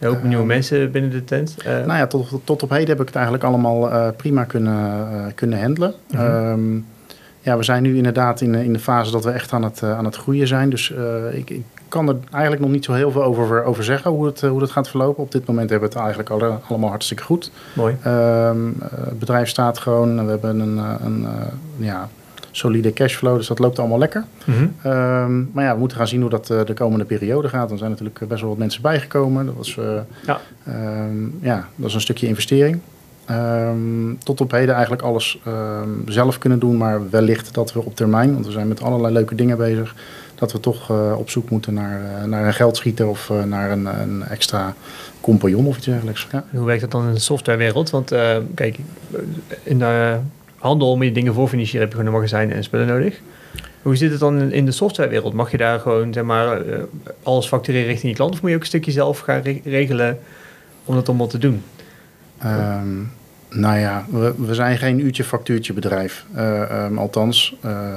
Hebt 0.03 0.15
ook 0.15 0.23
nieuwe 0.23 0.37
Ehm, 0.37 0.47
mensen 0.47 0.91
binnen 0.91 1.11
de 1.11 1.25
tent. 1.25 1.57
Eh, 1.65 1.73
Nou 1.73 1.99
ja, 1.99 2.07
tot, 2.07 2.41
tot 2.45 2.63
op 2.63 2.71
heden 2.71 2.89
heb 2.89 3.01
ik 3.01 3.07
het 3.07 3.15
eigenlijk 3.15 3.45
allemaal 3.45 3.91
eh, 3.91 4.09
prima 4.17 4.45
kunnen, 4.45 5.09
eh, 5.13 5.33
kunnen 5.35 5.63
handelen. 5.63 5.95
Mhm. 6.11 6.23
Ehm, 6.23 6.75
ja, 7.41 7.57
we 7.57 7.63
zijn 7.63 7.83
nu 7.83 7.97
inderdaad 7.97 8.41
in, 8.41 8.55
in 8.55 8.73
de 8.73 8.79
fase 8.79 9.11
dat 9.11 9.25
we 9.25 9.31
echt 9.31 9.53
aan 9.53 9.63
het, 9.65 9.83
aan 9.83 10.05
het 10.05 10.17
groeien 10.17 10.47
zijn. 10.47 10.71
Dus 10.71 10.93
ik, 11.33 11.51
ik 11.51 11.63
kan 11.93 12.09
er 12.09 12.17
eigenlijk 12.31 12.63
nog 12.63 12.71
niet 12.71 12.85
zo 12.85 12.93
heel 12.93 13.11
veel 13.11 13.23
over, 13.23 13.65
over 13.65 13.85
zeggen 13.85 14.11
hoe 14.11 14.27
het, 14.27 14.41
hoe 14.41 14.61
het 14.61 14.71
gaat 14.71 14.89
verlopen. 14.89 15.23
Op 15.23 15.33
dit 15.33 15.47
moment 15.47 15.71
hebben 15.71 15.89
we 15.89 15.95
het 15.95 16.05
eigenlijk 16.05 16.31
alle, 16.31 16.59
allemaal 16.69 16.89
hartstikke 16.89 17.23
goed. 17.23 17.51
mooi. 17.75 17.97
Ehm, 18.03 18.69
eh, 18.69 18.89
het 18.91 19.19
bedrijf 19.19 19.49
staat 19.49 19.79
gewoon, 19.79 20.25
we 20.25 20.31
hebben 20.31 20.61
een, 20.61 20.79
een 20.79 21.25
eh, 21.25 21.47
ja, 21.77 22.09
solide 22.53 22.93
cashflow, 22.93 23.37
dus 23.37 23.47
dat 23.47 23.59
loopt 23.59 23.79
allemaal 23.79 23.99
lekker. 23.99 24.25
Mhm. 24.45 24.67
Ehm, 24.83 25.53
maar 25.53 25.65
ja, 25.65 25.73
we 25.73 25.79
moeten 25.79 25.97
gaan 25.97 26.09
zien 26.09 26.21
hoe 26.21 26.31
dat 26.31 26.51
eh, 26.51 26.65
de 26.65 26.75
komende 26.75 27.05
periode 27.05 27.49
gaat. 27.49 27.71
Er 27.71 27.79
zijn 27.79 27.91
natuurlijk 27.91 28.19
best 28.29 28.41
wel 28.41 28.51
wat 28.51 28.59
mensen 28.59 28.83
bijgekomen. 28.83 29.47
Dat 29.47 29.55
was, 29.57 29.79
eh, 29.79 29.85
Ja. 30.27 30.41
ehm, 30.65 31.25
ja, 31.41 31.69
dat 31.77 31.89
is 31.89 31.95
een 31.95 32.01
stukje 32.01 32.27
investering. 32.27 32.79
Ehm, 33.25 34.15
tot 34.25 34.41
op 34.41 34.51
heden 34.51 34.73
eigenlijk 34.75 35.03
alles 35.03 35.39
zelf 36.07 36.39
kunnen 36.39 36.59
doen, 36.59 36.77
maar 36.77 37.11
wellicht 37.11 37.55
dat 37.55 37.73
we 37.73 37.85
op 37.85 37.97
termijn, 37.97 38.33
want 38.33 38.47
we 38.47 38.53
zijn 38.53 38.69
met 38.69 38.83
allerlei 38.83 39.13
leuke 39.15 39.35
dingen 39.35 39.57
bezig, 39.57 39.95
dat 40.35 40.53
we 40.53 40.61
toch 40.61 40.91
eh, 40.91 41.15
op 41.19 41.31
zoek 41.31 41.51
moeten 41.51 41.75
naar, 41.75 42.01
eh, 42.01 42.25
naar 42.25 42.47
een 42.47 42.55
geldschieter 42.55 43.07
of 43.07 43.33
naar 43.45 43.71
een, 43.71 43.87
een 44.01 44.23
extra 44.23 44.75
compagnon 45.21 45.67
of 45.67 45.77
iets 45.77 45.87
dergelijks. 45.87 46.27
Ja. 46.33 46.45
Hoe 46.51 46.65
werkt 46.67 46.81
dat 46.81 46.91
dan 46.91 47.07
in 47.09 47.15
de 47.15 47.21
softwarewereld? 47.21 47.91
Want 47.91 48.09
kijk, 48.55 48.79
in 49.63 49.79
de 49.79 50.17
handel 50.63 50.91
om 50.91 51.03
je 51.03 51.13
dingen 51.13 51.35
voor 51.35 51.49
financieren 51.49 51.81
heb 51.81 51.91
je 51.91 51.97
gewoon 51.97 52.13
een 52.15 52.19
magazijn 52.21 52.53
en 52.53 52.65
spullen 52.65 52.87
nodig. 52.87 53.21
Hoe 53.83 53.97
zit 53.97 54.11
het 54.11 54.21
dan 54.21 54.41
in, 54.53 54.65
de 54.65 54.71
softwarewereld? 54.71 55.33
Mag 55.33 55.51
je 55.51 55.57
daar 55.57 55.81
gewoon 55.81 56.13
zeg 56.13 56.25
maar, 56.25 56.61
eh, 56.61 56.83
alles 57.23 57.47
factureren 57.47 57.87
richting 57.87 58.11
je 58.11 58.17
klant? 58.17 58.33
Of 58.33 58.41
moet 58.41 58.51
je 58.51 58.57
ook 58.57 58.63
een 58.63 58.69
stukje 58.69 58.91
zelf 58.91 59.19
gaan 59.19 59.41
re- 59.43 59.61
regelen 59.65 60.19
om 60.85 60.95
dat 60.95 61.09
allemaal 61.09 61.27
te 61.27 61.39
doen? 61.39 61.63
Ehm, 62.39 62.99
nou 63.51 63.79
ja, 63.79 64.07
we, 64.11 64.35
we 64.39 64.55
zijn 64.55 64.79
geen 64.79 64.99
uurtje 65.01 65.25
factuurtje 65.25 65.73
bedrijf. 65.73 66.25
Eh, 66.35 66.63
ehm, 66.85 66.99
althans, 66.99 67.57
eh, 67.61 67.97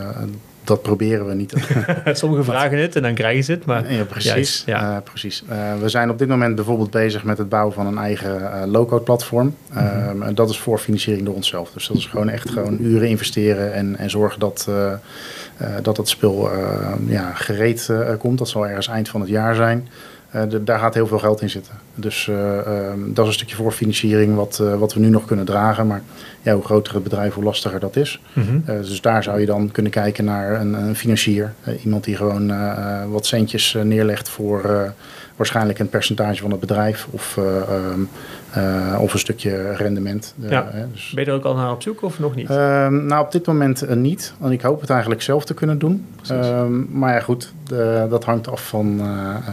dat 0.65 0.81
proberen 0.81 1.27
we 1.27 1.33
niet. 1.33 1.53
Sommigen 2.13 2.45
vragen 2.45 2.77
het 2.77 2.95
en 2.95 3.01
dan 3.01 3.13
krijgen 3.13 3.43
ze 3.43 3.51
het. 3.51 3.65
Maar 3.65 3.93
ja, 3.93 4.03
precies. 4.03 4.31
Juist, 4.31 4.65
ja. 4.65 4.95
Eh, 4.95 5.01
precies. 5.03 5.43
Eh, 5.47 5.79
we 5.81 5.89
zijn 5.89 6.09
op 6.09 6.19
dit 6.19 6.27
moment 6.27 6.55
bijvoorbeeld 6.55 6.91
bezig 6.91 7.23
met 7.23 7.37
het 7.37 7.49
bouwen 7.49 7.73
van 7.73 7.87
een 7.87 7.97
eigen 7.97 8.51
eh 8.51 8.67
low-code 8.67 9.03
platform. 9.03 9.55
Ehm, 9.73 10.21
en 10.21 10.35
dat 10.35 10.49
is 10.49 10.59
voor 10.59 10.77
financiering 10.77 11.25
door 11.25 11.35
onszelf. 11.35 11.71
Dus 11.71 11.87
dat 11.87 11.97
is 11.97 12.05
gewoon 12.05 12.29
echt 12.29 12.49
gewoon 12.49 12.77
uren 12.81 13.07
investeren 13.07 13.73
en, 13.73 13.97
en 13.97 14.09
zorgen 14.09 14.39
dat, 14.39 14.65
eh, 14.69 14.93
eh, 15.57 15.67
dat 15.81 15.97
het 15.97 16.09
spul 16.09 16.51
eh, 16.51 16.93
ja, 17.07 17.33
gereed 17.33 17.89
eh, 17.89 18.09
komt. 18.17 18.37
Dat 18.37 18.49
zal 18.49 18.67
ergens 18.67 18.87
eind 18.87 19.09
van 19.09 19.21
het 19.21 19.29
jaar 19.29 19.55
zijn. 19.55 19.87
Eh, 20.35 20.41
de- 20.49 20.63
daar 20.63 20.79
gaat 20.79 20.93
heel 20.93 21.07
veel 21.07 21.19
geld 21.19 21.41
in 21.41 21.49
zitten. 21.49 21.73
Dus 21.95 22.27
eh, 22.27 22.57
ehm, 22.59 22.99
dat 23.05 23.23
is 23.23 23.27
een 23.27 23.33
stukje 23.37 23.55
voor 23.55 23.71
financiering 23.71 24.35
wat, 24.35 24.59
eh, 24.61 24.75
wat 24.77 24.93
we 24.93 24.99
nu 24.99 25.09
nog 25.09 25.25
kunnen 25.25 25.45
dragen. 25.45 25.87
Maar 25.87 26.01
ja, 26.41 26.53
hoe 26.53 26.63
groter 26.63 26.93
het 26.93 27.03
bedrijf, 27.03 27.33
hoe 27.33 27.43
lastiger 27.43 27.79
dat 27.79 27.95
is. 27.95 28.21
Mhm. 28.33 28.59
Dus 28.65 29.01
daar 29.01 29.23
zou 29.23 29.39
je 29.39 29.45
dan 29.45 29.71
kunnen 29.71 29.91
kijken 29.91 30.25
naar 30.25 30.61
een, 30.61 30.73
een 30.73 30.95
financier. 30.95 31.53
Iemand 31.83 32.03
die 32.03 32.15
gewoon 32.15 32.53
wat 33.11 33.25
centjes 33.25 33.77
neerlegt 33.83 34.29
voor 34.29 34.93
waarschijnlijk 35.35 35.79
een 35.79 35.89
percentage 35.89 36.41
van 36.41 36.51
het 36.51 36.59
bedrijf. 36.59 37.07
Of, 37.11 37.37
eh, 37.37 37.57
ehm, 37.61 37.99
eh, 38.51 38.99
of 39.01 39.13
een 39.13 39.19
stukje 39.19 39.73
rendement. 39.75 40.33
Eh, 40.43 40.49
Ja. 40.49 40.67
hè, 40.71 40.91
dus, 40.91 41.11
Ben 41.15 41.23
je 41.23 41.29
er 41.29 41.35
ook 41.35 41.43
al 41.43 41.55
naar 41.55 41.71
op 41.71 41.81
zoek 41.81 42.01
of 42.01 42.19
nog 42.19 42.35
niet? 42.35 42.49
Ehm, 42.49 43.05
nou, 43.05 43.25
op 43.25 43.31
dit 43.31 43.45
moment 43.45 43.95
niet. 43.95 44.33
Want 44.37 44.53
ik 44.53 44.61
hoop 44.61 44.81
het 44.81 44.89
eigenlijk 44.89 45.21
zelf 45.21 45.45
te 45.45 45.53
kunnen 45.53 45.79
doen. 45.79 46.05
Ehm, 46.29 46.97
maar 46.99 47.13
ja, 47.13 47.19
goed. 47.19 47.53
de- 47.63 48.05
dat 48.09 48.23
hangt 48.23 48.47
af 48.47 48.67
van, 48.67 49.01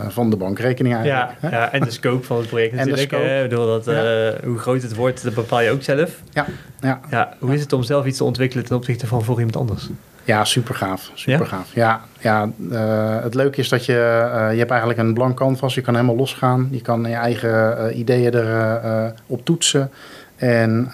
van 0.09 0.31
de 0.31 0.37
bankrekening 0.37 0.95
ja, 0.95 1.01
eigenlijk. 1.01 1.41
hè? 1.41 1.59
ja, 1.61 1.73
en 1.73 1.81
de 1.81 1.91
scope 1.91 2.25
van 2.25 2.37
het 2.37 2.47
project 2.47 2.73
En 2.73 2.85
de 2.85 2.91
natuurlijk. 2.91 3.43
Ik 3.43 3.49
bedoel, 3.51 3.67
dat, 3.67 3.85
Ja. 3.85 4.33
hoe 4.45 4.59
groot 4.59 4.83
het 4.83 4.95
wordt, 4.95 5.23
dat 5.23 5.35
bepaal 5.35 5.61
je 5.61 5.71
ook 5.71 5.83
zelf. 5.83 6.11
Ja, 6.31 6.47
ja. 6.81 7.01
Ja, 7.11 7.35
hoe 7.39 7.55
is 7.55 7.61
het 7.61 7.73
om 7.73 7.83
zelf 7.83 8.07
iets 8.07 8.17
te 8.17 8.25
ontwikkelen 8.25 8.65
ten 8.65 8.77
opzichte 8.77 9.07
van 9.07 9.23
voor 9.25 9.37
iemand 9.37 9.57
anders? 9.57 9.89
Ja, 10.25 10.45
super 10.45 10.75
gaaf. 10.75 11.11
Super 11.15 11.47
gaaf. 11.47 11.75
Ja, 11.75 12.01
ja 12.21 12.51
eh, 12.71 13.23
het 13.23 13.35
leuke 13.35 13.59
is 13.59 13.69
dat 13.69 13.87
je, 13.87 14.29
eh, 14.33 14.53
je 14.53 14.59
hebt 14.59 14.71
eigenlijk 14.71 15.01
een 15.01 15.15
blank 15.15 15.37
canvas. 15.37 15.75
Je 15.75 15.81
kan 15.81 15.95
helemaal 15.95 16.17
losgaan. 16.17 16.69
Je 16.71 16.81
kan 16.81 17.05
je 17.05 17.15
eigen 17.15 17.79
eh, 17.79 17.99
ideeën 17.99 18.35
erop 18.35 19.15
op 19.27 19.45
toetsen. 19.45 19.91
En 20.37 20.89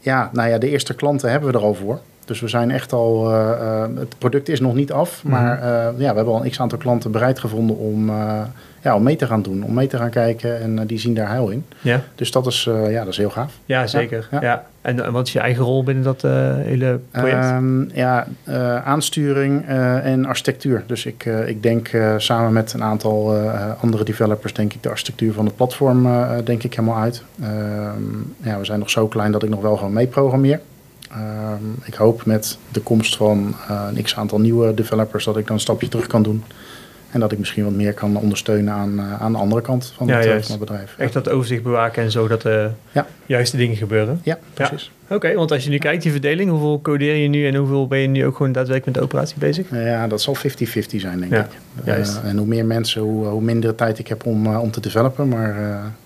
ja, 0.00 0.30
nou 0.32 0.48
ja, 0.48 0.58
de 0.58 0.68
eerste 0.68 0.94
klanten 0.94 1.30
hebben 1.30 1.52
we 1.52 1.58
er 1.58 1.64
al 1.64 1.74
voor. 1.74 2.00
Dus 2.24 2.40
we 2.40 2.48
zijn 2.48 2.70
echt 2.70 2.92
al, 2.92 3.30
eh, 3.32 3.50
eh, 3.50 3.88
het 3.98 4.18
product 4.18 4.48
is 4.48 4.60
nog 4.60 4.74
niet 4.74 4.92
af. 4.92 5.22
Maar 5.24 5.54
Mhm. 5.56 5.62
eh, 5.64 5.70
ja, 5.96 6.10
we 6.10 6.16
hebben 6.16 6.34
al 6.34 6.44
een 6.44 6.50
x 6.50 6.60
aantal 6.60 6.78
klanten 6.78 7.10
bereid 7.10 7.38
gevonden 7.38 7.76
om, 7.78 8.10
ja, 8.82 8.94
om 8.94 9.02
mee 9.02 9.16
te 9.16 9.26
gaan 9.26 9.42
doen. 9.42 9.64
Om 9.64 9.74
mee 9.74 9.86
te 9.86 9.96
gaan 9.96 10.10
kijken 10.10 10.60
en 10.60 10.86
die 10.86 10.98
zien 10.98 11.14
daar 11.14 11.28
heil 11.28 11.48
in. 11.48 11.64
Ja, 11.80 12.00
Dus 12.14 12.30
dat 12.30 12.46
is, 12.46 12.68
ja, 12.88 12.98
dat 12.98 13.08
is 13.12 13.16
heel 13.16 13.30
gaaf. 13.30 13.52
ja 13.64 13.86
zeker. 13.86 14.28
Ja, 14.30 14.42
ja. 14.42 14.64
En, 14.80 15.12
wat 15.12 15.26
is 15.26 15.32
je 15.32 15.38
eigen 15.38 15.64
rol 15.64 15.82
binnen 15.84 16.04
dat 16.04 16.22
hele 16.22 16.98
project? 17.10 17.44
Ehm, 17.44 17.82
ja, 17.98 18.26
aansturing 18.84 19.64
en 20.02 20.24
architectuur. 20.26 20.82
Dus 20.86 21.06
ik, 21.06 21.24
ik 21.46 21.62
denk 21.62 21.90
samen 22.16 22.52
met 22.52 22.72
een 22.72 22.82
aantal 22.82 23.34
andere 23.80 24.04
developers, 24.04 24.52
denk 24.52 24.72
ik 24.74 24.82
de 24.82 24.88
architectuur 24.88 25.32
van 25.32 25.44
het 25.44 25.56
platform, 25.56 26.08
denk 26.44 26.62
ik 26.62 26.74
helemaal 26.74 27.00
uit. 27.00 27.22
Ehm, 27.42 27.50
ja, 28.42 28.58
we 28.58 28.64
zijn 28.64 28.78
nog 28.78 28.90
zo 28.90 29.06
klein 29.08 29.32
dat 29.32 29.42
ik 29.42 29.48
nog 29.48 29.60
wel 29.60 29.76
gewoon 29.76 29.92
meeprogrammeer. 29.92 30.60
Ehm, 31.14 31.64
ik 31.84 31.94
hoop 31.94 32.24
met 32.24 32.58
de 32.72 32.80
komst 32.80 33.16
van 33.16 33.54
eh, 33.68 33.86
een 33.94 34.02
x 34.02 34.16
aantal 34.16 34.40
nieuwe 34.40 34.74
developers 34.74 35.24
dat 35.24 35.36
ik 35.36 35.46
dan 35.46 35.54
een 35.56 35.62
stapje 35.62 35.88
terug 35.88 36.06
kan 36.06 36.22
doen. 36.22 36.44
En 37.10 37.20
dat 37.20 37.32
ik 37.32 37.38
misschien 37.38 37.64
wat 37.64 37.72
meer 37.72 37.92
kan 37.92 38.16
ondersteunen 38.16 38.72
aan, 38.74 38.98
eh, 38.98 39.22
aan 39.22 39.32
de 39.32 39.38
andere 39.38 39.60
kant 39.60 39.92
van, 39.96 40.06
Ja, 40.06 40.14
het, 40.14 40.24
eh, 40.24 40.30
juist. 40.30 40.46
van 40.50 40.58
het 40.58 40.68
bedrijf. 40.68 40.94
Echt 40.98 41.12
dat 41.12 41.28
overzicht 41.28 41.62
bewaken 41.62 42.02
en 42.02 42.10
zo 42.10 42.28
dat 42.28 42.42
de 42.42 42.68
Ja. 42.92 43.06
juiste 43.26 43.56
dingen 43.56 43.76
gebeuren. 43.76 44.20
Ja, 44.22 44.38
precies. 44.54 44.90
Oké, 45.08 45.34
want 45.34 45.52
als 45.52 45.64
je 45.64 45.70
nu 45.70 45.78
kijkt, 45.78 46.02
die 46.02 46.12
verdeling, 46.12 46.50
hoeveel 46.50 46.80
codeer 46.82 47.14
je 47.16 47.28
nu 47.28 47.46
en 47.46 47.54
hoeveel 47.54 47.86
ben 47.86 47.98
je 47.98 48.06
nu 48.06 48.26
ook 48.26 48.36
gewoon 48.36 48.52
daadwerkelijk 48.52 48.84
met 48.84 48.94
de 48.94 49.00
operatie 49.00 49.38
bezig? 49.38 49.66
Ja, 49.70 50.06
dat 50.08 50.22
zal 50.22 50.34
50-50 50.34 51.00
zijn, 51.00 51.20
denk 51.20 51.32
ik. 51.32 51.46
juist. 51.84 52.20
En 52.24 52.36
hoe 52.36 52.46
meer 52.46 52.64
mensen, 52.66 53.00
hoe, 53.02 53.26
hoe 53.26 53.42
minder 53.42 53.74
tijd 53.74 53.98
ik 53.98 54.08
heb 54.08 54.26
om, 54.26 54.56
om 54.56 54.70
te 54.70 54.80
developen. 54.80 55.28
Maar 55.28 55.56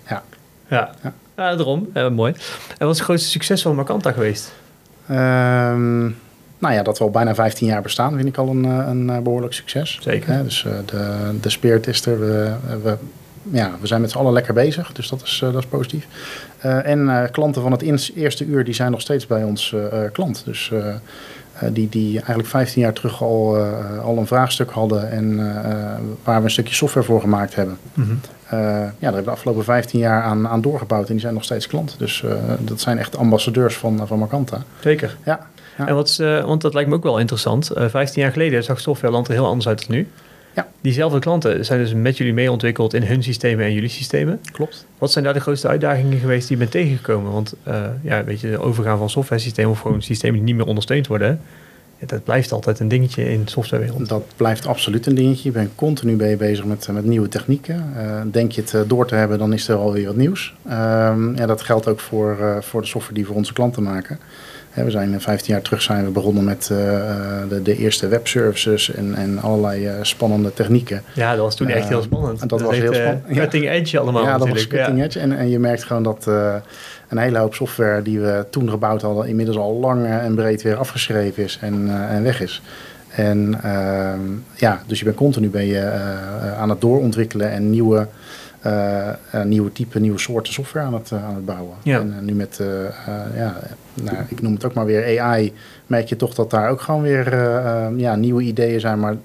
ja. 0.07 0.23
Ja, 0.69 0.89
Ja. 1.03 1.13
daarom. 1.35 1.89
Mooi. 2.11 2.33
En 2.77 2.85
wat 2.85 2.89
is 2.91 2.95
het 2.97 2.99
grootste 3.07 3.29
succes 3.29 3.61
van 3.61 3.75
Markanta 3.75 4.11
geweest? 4.11 4.51
Ehm, 5.09 6.01
nou 6.59 6.73
ja, 6.73 6.83
dat 6.83 6.97
we 6.97 7.03
al 7.03 7.09
bijna 7.09 7.35
15 7.35 7.67
jaar 7.67 7.81
bestaan, 7.81 8.15
vind 8.15 8.27
ik 8.27 8.37
al 8.37 8.49
een, 8.49 8.65
eh, 8.65 8.87
een 8.87 9.09
eh, 9.09 9.17
behoorlijk 9.19 9.53
succes. 9.53 9.99
Zeker. 10.01 10.43
Dus 10.43 10.65
eh, 10.65 10.71
de, 10.85 11.35
de 11.41 11.49
spirit 11.49 11.87
is 11.87 12.05
er. 12.05 12.19
We, 12.19 12.53
we, 12.83 12.97
ja, 13.51 13.71
we 13.81 13.87
zijn 13.87 14.01
met 14.01 14.11
z'n 14.11 14.17
allen 14.17 14.33
lekker 14.33 14.53
bezig, 14.53 14.91
dus 14.91 15.09
dat 15.09 15.21
is, 15.21 15.39
dat 15.41 15.55
is 15.55 15.65
positief. 15.65 16.07
En 16.59 17.29
klanten 17.31 17.61
van 17.61 17.71
het 17.71 17.81
ins- 17.81 18.13
eerste 18.15 18.45
uur, 18.45 18.63
die 18.63 18.73
zijn 18.73 18.91
nog 18.91 19.01
steeds 19.01 19.27
bij 19.27 19.43
ons 19.43 19.75
klant. 20.11 20.45
Dus 20.45 20.71
die, 21.71 21.89
die 21.89 22.15
eigenlijk 22.15 22.49
15 22.49 22.81
jaar 22.81 22.93
terug 22.93 23.21
al, 23.21 23.57
al 24.03 24.17
een 24.17 24.27
vraagstuk 24.27 24.69
hadden 24.69 25.11
en 25.11 25.37
waar 26.23 26.37
we 26.37 26.43
een 26.43 26.51
stukje 26.51 26.73
software 26.73 27.05
voor 27.05 27.21
gemaakt 27.21 27.55
hebben. 27.55 27.77
Eh, 27.95 28.38
ja, 28.57 28.57
daar 28.57 28.95
hebben 28.99 29.19
we 29.19 29.23
de 29.23 29.31
afgelopen 29.31 29.63
15 29.63 29.99
jaar 29.99 30.23
aan, 30.23 30.47
aan 30.47 30.61
doorgebouwd 30.61 31.07
en 31.07 31.11
die 31.11 31.21
zijn 31.21 31.33
nog 31.33 31.43
steeds 31.43 31.67
klant. 31.67 31.95
Dus 31.97 32.23
eh, 32.23 32.31
dat 32.59 32.81
zijn 32.81 32.97
echt 32.97 33.17
ambassadeurs 33.17 33.77
van, 33.77 34.07
van 34.07 34.19
Markanta. 34.19 34.61
Zeker. 34.79 35.17
Ja, 35.25 35.47
ja. 35.77 35.87
En 35.87 35.95
wat 35.95 36.07
is, 36.07 36.19
eh, 36.19 36.45
want 36.45 36.61
dat 36.61 36.73
lijkt 36.73 36.89
me 36.89 36.95
ook 36.95 37.03
wel 37.03 37.19
interessant. 37.19 37.69
Eh 37.69 37.87
15 37.87 38.21
jaar 38.21 38.31
geleden 38.31 38.63
zag 38.63 38.79
Softwareland 38.79 39.27
er 39.27 39.33
heel 39.33 39.45
anders 39.45 39.67
uit 39.67 39.87
dan 39.87 39.95
nu. 39.95 40.07
Ja. 40.55 40.67
Diezelfde 40.81 41.19
klanten 41.19 41.65
zijn 41.65 41.79
dus 41.79 41.93
met 41.93 42.17
jullie 42.17 42.33
mee 42.33 42.51
ontwikkeld 42.51 42.93
in 42.93 43.03
hun 43.03 43.23
systemen 43.23 43.65
en 43.65 43.73
jullie 43.73 43.89
systemen. 43.89 44.41
klopt. 44.51 44.85
Wat 44.97 45.11
zijn 45.11 45.23
daar 45.23 45.33
de 45.33 45.39
grootste 45.39 45.67
uitdagingen 45.67 46.19
geweest 46.19 46.47
die 46.47 46.57
je 46.57 46.63
bent 46.63 46.71
tegengekomen? 46.71 47.31
Want 47.31 47.53
eh, 47.63 47.83
ja, 48.01 48.23
weet 48.23 48.39
je, 48.39 48.49
de 48.49 48.59
overgaan 48.59 48.97
van 48.97 49.09
software 49.09 49.41
systemen 49.41 49.71
of 49.71 49.79
gewoon 49.79 50.01
systemen 50.01 50.35
die 50.35 50.43
niet 50.43 50.55
meer 50.55 50.65
ondersteund 50.65 51.07
worden, 51.07 51.41
dat 52.05 52.23
blijft 52.23 52.51
altijd 52.51 52.79
een 52.79 52.87
dingetje 52.87 53.31
in 53.31 53.43
de 53.43 53.49
softwarewereld. 53.49 54.09
Dat 54.09 54.23
blijft 54.35 54.67
absoluut 54.67 55.05
een 55.05 55.15
dingetje. 55.15 55.43
Je 55.43 55.51
bent 55.51 55.69
continu 55.75 56.15
ben 56.15 56.29
je 56.29 56.37
bezig 56.37 56.65
met, 56.65 56.87
met 56.91 57.05
nieuwe 57.05 57.27
technieken. 57.27 57.93
Eh, 57.97 58.21
denk 58.31 58.51
je 58.51 58.61
het 58.61 58.73
eh, 58.73 58.81
door 58.87 59.07
te 59.07 59.15
hebben, 59.15 59.39
dan 59.39 59.53
is 59.53 59.67
er 59.67 59.75
alweer 59.75 60.05
wat 60.05 60.15
nieuws. 60.15 60.53
Ehm, 60.67 61.35
ja, 61.35 61.45
dat 61.45 61.61
geldt 61.61 61.87
ook 61.87 61.99
voor, 61.99 62.37
eh, 62.39 62.61
voor 62.61 62.81
de 62.81 62.87
software 62.87 63.13
die 63.13 63.23
we 63.23 63.29
voor 63.29 63.37
onze 63.37 63.53
klanten 63.53 63.83
maken. 63.83 64.19
Hè, 64.69 64.83
we 64.83 64.91
zijn 64.91 65.13
eh, 65.13 65.19
15 65.19 65.53
jaar 65.53 65.63
terug 65.63 65.81
zijn 65.81 66.05
we 66.05 66.11
begonnen 66.11 66.43
met 66.43 66.65
de, 66.67 67.59
de 67.63 67.77
eerste 67.77 68.07
webservices 68.07 68.91
en, 68.91 69.15
en 69.15 69.39
allerlei 69.39 69.89
spannende 70.01 70.53
technieken. 70.53 71.03
Ja, 71.13 71.31
dat 71.31 71.39
was 71.39 71.55
toen 71.55 71.67
echt 71.67 71.87
heel 71.87 72.01
spannend. 72.01 72.49
dat 72.49 72.61
was 72.61 72.71
heet, 72.71 72.81
heel 72.81 72.93
spannend. 72.93 73.25
Cutting 73.33 73.69
edge 73.69 73.99
allemaal 73.99 74.23
ja, 74.23 74.37
dat 74.37 74.49
was 74.49 74.67
cutting 74.67 75.03
edge. 75.03 75.19
En, 75.19 75.37
en 75.37 75.49
je 75.49 75.59
merkt 75.59 75.83
gewoon 75.83 76.03
dat 76.03 76.27
een 77.09 77.17
hele 77.17 77.37
hoop 77.37 77.53
software 77.53 78.01
die 78.01 78.19
we 78.19 78.45
toen 78.49 78.69
gebouwd 78.69 79.01
hadden, 79.01 79.27
inmiddels 79.27 79.57
al 79.57 79.73
lang 79.73 80.05
eh, 80.05 80.23
en 80.23 80.35
breed 80.35 80.61
weer 80.61 80.75
afgeschreven 80.75 81.43
is 81.43 81.57
en, 81.61 81.87
eh, 81.87 82.15
en 82.15 82.23
weg 82.23 82.41
is. 82.41 82.61
En 83.09 83.59
ehm, 83.63 84.21
ja, 84.55 84.81
dus 84.87 84.99
je 84.99 85.05
bent 85.05 85.17
continu 85.17 85.49
ben 85.49 85.65
je, 85.65 85.79
eh, 85.79 86.59
aan 86.59 86.69
het 86.69 86.81
doorontwikkelen 86.81 87.51
en 87.51 87.69
nieuwe, 87.69 88.07
eh, 88.61 89.11
nieuwe 89.43 89.71
type, 89.71 89.99
nieuwe 89.99 90.19
soorten 90.19 90.53
software 90.53 90.85
aan 90.85 90.93
het, 90.93 91.11
aan 91.11 91.35
het 91.35 91.45
bouwen. 91.45 91.75
Ja. 91.83 91.99
En 91.99 92.25
nu 92.25 92.33
met, 92.33 92.61
ja, 93.35 93.55
nou, 93.93 94.17
ik 94.27 94.41
noem 94.41 94.53
het 94.53 94.65
ook 94.65 94.73
maar 94.73 94.85
weer 94.85 95.19
AI, 95.21 95.53
merk 95.87 96.09
je 96.09 96.15
toch 96.15 96.33
dat 96.33 96.49
daar 96.49 96.69
ook 96.69 96.81
gewoon 96.81 97.01
weer 97.01 97.33
ja, 97.97 98.15
nieuwe 98.15 98.41
ideeën 98.41 98.79
zijn. 98.79 98.99
Maar 98.99 99.15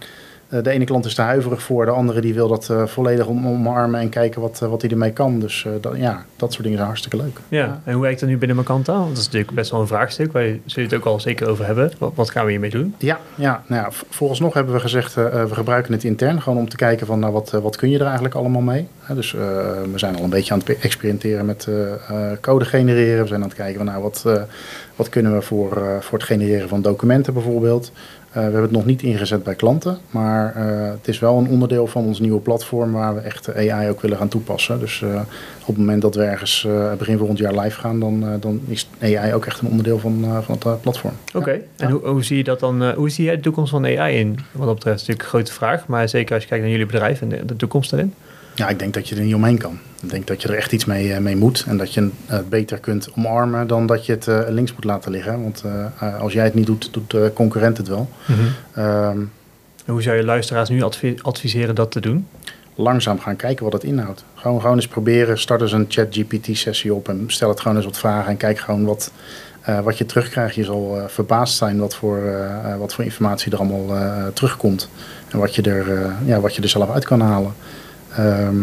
de 0.63 0.71
ene 0.71 0.85
klant 0.85 1.05
is 1.05 1.19
er 1.19 1.25
huiverig 1.25 1.63
voor, 1.63 1.85
de 1.85 1.91
andere 1.91 2.21
die 2.21 2.35
wil 2.35 2.49
dat 2.49 2.71
eh, 2.71 2.87
volledig 2.87 3.27
om, 3.27 3.47
omarmen 3.47 4.01
en 4.01 4.09
kijken 4.09 4.41
wat, 4.41 4.61
eh, 4.63 4.69
wat 4.69 4.83
hij 4.83 4.91
ermee 4.91 5.13
kan. 5.13 5.39
Dus 5.39 5.65
eh, 5.65 5.73
dat, 5.81 5.97
ja, 5.97 6.25
dat 6.37 6.51
soort 6.51 6.63
dingen 6.63 6.77
zijn 6.77 6.89
hartstikke 6.89 7.17
leuk. 7.17 7.39
Ja, 7.49 7.81
en 7.85 7.93
hoe 7.93 8.03
werkt 8.03 8.21
dat 8.21 8.29
nu 8.29 8.39
binnen 8.39 8.57
Macanta? 8.57 8.93
Want 8.93 9.09
dat 9.09 9.19
is 9.19 9.25
natuurlijk 9.25 9.53
best 9.53 9.71
wel 9.71 9.81
een 9.81 9.87
vraagstuk 9.87 10.33
waar 10.33 10.43
je, 10.43 10.61
zul 10.65 10.83
je 10.83 10.89
het 10.89 10.99
ook 10.99 11.05
al 11.05 11.21
zeker 11.21 11.49
over 11.49 11.67
hebben. 11.67 11.93
Wat, 11.99 12.13
wat 12.15 12.31
gaan 12.31 12.45
we 12.45 12.51
hiermee 12.51 12.71
doen? 12.71 12.95
Ja, 12.99 13.19
ja, 13.35 13.63
nou 13.67 13.83
ja, 13.83 13.89
vooralsnog 14.11 14.55
hebben 14.55 14.75
we 14.75 14.81
gezegd, 14.81 15.17
eh, 15.17 15.27
eh, 15.27 15.49
we 15.49 15.55
gebruiken 15.55 15.93
het 15.93 16.05
intern 16.05 16.43
gewoon 16.43 16.59
om 16.59 16.69
te 16.69 16.77
kijken 16.77 17.07
van 17.07 17.19
nou, 17.19 17.33
wat, 17.33 17.53
eh, 17.53 17.61
wat 17.61 17.77
kun 17.77 17.91
je 17.91 17.99
er 17.99 18.05
eigenlijk 18.05 18.35
allemaal 18.35 18.63
mee. 18.63 18.89
Hè, 19.05 19.15
dus 19.15 19.35
eh, 19.35 19.41
we 19.93 19.99
zijn 19.99 20.17
al 20.17 20.25
een 20.25 20.31
beetje 20.31 20.53
aan 20.53 20.59
het 20.65 20.79
experimenteren 20.79 21.47
met 21.47 21.67
eh, 21.67 21.93
eh, 21.93 22.39
code 22.41 22.65
genereren. 22.65 23.23
We 23.23 23.29
zijn 23.29 23.43
aan 23.43 23.49
het 23.49 23.57
kijken 23.57 23.77
van 23.77 23.87
nou, 23.87 24.03
wat, 24.03 24.23
eh, 24.27 24.43
wat 24.97 25.09
kunnen 25.09 25.35
we 25.35 25.43
voor, 25.43 25.77
eh, 25.77 26.01
voor 26.01 26.19
het 26.19 26.27
genereren 26.27 26.69
van 26.69 26.83
documenten 26.83 27.33
bijvoorbeeld. 27.33 27.93
Eh, 28.35 28.41
we 28.41 28.41
hebben 28.43 28.63
het 28.63 28.71
nog 28.71 28.85
niet 28.85 29.03
ingezet 29.03 29.43
bij 29.43 29.55
klanten, 29.55 29.99
maar 30.11 30.55
eh, 30.57 30.91
het 30.91 31.09
is 31.09 31.19
wel 31.19 31.39
een 31.39 31.49
onderdeel 31.49 31.87
van 31.87 32.05
ons 32.05 32.21
nieuwe 32.21 32.41
platform 32.41 32.93
waar 32.93 33.15
we 33.15 33.21
echt 33.21 33.55
AI 33.55 33.89
ook 33.91 34.01
willen 34.01 34.17
gaan 34.17 34.29
toepassen. 34.29 34.79
Dus 34.81 35.03
eh, 35.03 35.21
op 35.61 35.67
het 35.67 35.77
moment 35.77 36.03
dat 36.03 36.15
we 36.15 36.23
ergens 36.23 36.65
eh, 36.69 36.93
begin 36.95 37.19
volgend 37.19 37.39
jaar 37.39 37.59
live 37.59 37.81
gaan, 37.81 38.01
dan, 38.01 38.23
eh, 38.23 38.29
dan 38.41 38.61
is 38.69 38.89
AI 39.03 39.35
ook 39.35 39.47
echt 39.47 39.61
een 39.61 39.69
onderdeel 39.69 39.99
van, 39.99 40.19
eh, 40.25 40.39
van 40.39 40.59
het 40.65 40.81
platform. 40.81 41.13
Oké, 41.35 41.51
Ja. 41.51 41.59
en 41.77 41.91
hoe, 41.91 42.07
hoe 42.07 42.25
zie 42.25 42.37
je 42.37 42.45
dat 42.45 42.61
dan? 42.61 42.83
eh, 42.83 42.93
hoe 42.93 43.11
zie 43.11 43.25
jij 43.25 43.37
de 43.37 43.43
toekomst 43.43 43.71
van 43.71 43.85
AI 43.85 44.19
in? 44.19 44.39
Wat 44.53 44.67
dat 44.67 44.75
betreft 44.75 45.01
is 45.01 45.07
natuurlijk 45.07 45.23
een 45.23 45.29
grote 45.39 45.53
vraag, 45.53 45.87
maar 45.87 46.09
zeker 46.09 46.35
als 46.35 46.43
je 46.43 46.49
kijkt 46.49 46.63
naar 46.65 46.73
jullie 46.73 46.87
bedrijf 46.87 47.21
en 47.21 47.29
de, 47.29 47.45
de 47.45 47.57
toekomst 47.57 47.91
daarin. 47.91 48.15
Ja, 48.55 48.69
ik 48.69 48.79
denk 48.79 48.95
dat 48.95 49.09
je 49.09 49.17
er 49.17 49.23
niet 49.23 49.35
omheen 49.35 49.59
kan. 49.59 49.79
Ik 50.03 50.11
denk 50.11 50.27
dat 50.27 50.43
je 50.43 50.49
er 50.49 50.55
echt 50.55 50.73
iets 50.73 50.85
mee, 50.85 51.13
eh, 51.13 51.19
mee 51.21 51.37
moet. 51.37 51.65
En 51.69 51.77
dat 51.77 51.95
je 51.95 52.11
het 52.27 52.49
beter 52.49 52.79
kunt 52.79 53.09
omarmen 53.17 53.67
dan 53.67 53.87
dat 53.87 54.07
je 54.07 54.13
het 54.13 54.29
eh, 54.29 54.41
links 54.49 54.73
moet 54.73 54.85
laten 54.85 55.11
liggen. 55.11 55.43
Want 55.43 55.63
eh, 56.01 56.21
als 56.21 56.33
jij 56.33 56.45
het 56.45 56.55
niet 56.55 56.67
doet, 56.67 56.93
doet 56.93 57.11
de 57.11 57.31
concurrent 57.35 57.77
het 57.77 57.89
wel. 57.89 58.09
Ehm, 58.75 59.19
Hoe 59.87 60.03
zou 60.03 60.17
je 60.17 60.25
luisteraars 60.25 60.69
nu 60.69 60.83
advi- 60.83 61.17
adviseren 61.23 61.75
dat 61.75 61.91
te 61.91 62.01
doen? 62.01 62.27
langzaam 62.77 63.21
gaan 63.21 63.37
kijken 63.37 63.65
wat 63.65 63.73
het 63.73 63.85
inhoudt. 63.85 64.25
Gewoon, 64.35 64.61
gewoon 64.61 64.77
eens 64.77 64.89
proberen. 64.89 65.39
Start 65.39 65.61
eens 65.61 65.73
een 65.73 65.87
chat-GPT-sessie 65.89 66.95
op 66.95 67.09
en 67.09 67.25
stel 67.27 67.49
het 67.49 67.61
gewoon 67.61 67.77
eens 67.77 67.87
wat 67.87 67.99
vragen. 67.99 68.31
En 68.31 68.37
kijk 68.37 68.59
gewoon 68.59 68.85
wat, 68.85 69.13
eh, 69.61 69.81
wat 69.81 69.99
je 69.99 70.07
terugkrijgt. 70.07 70.55
Je 70.55 70.65
zal 70.65 70.99
eh, 70.99 71.05
verbaasd 71.07 71.57
zijn 71.57 71.79
wat 71.79 71.95
voor, 71.95 72.19
eh, 72.19 72.73
eh, 72.73 72.79
wat 72.79 72.95
voor 72.95 73.05
informatie 73.05 73.53
er 73.53 73.59
allemaal 73.59 73.97
eh, 73.97 74.27
terugkomt. 74.33 74.89
En 75.31 75.39
wat 75.39 75.55
je, 75.55 75.63
er, 75.63 75.93
eh, 76.03 76.11
ja, 76.25 76.41
wat 76.41 76.55
je 76.55 76.63
er 76.63 76.69
zelf 76.69 76.91
uit 76.91 77.05
kan 77.05 77.21
halen. 77.21 77.53
Ehm, 78.17 78.57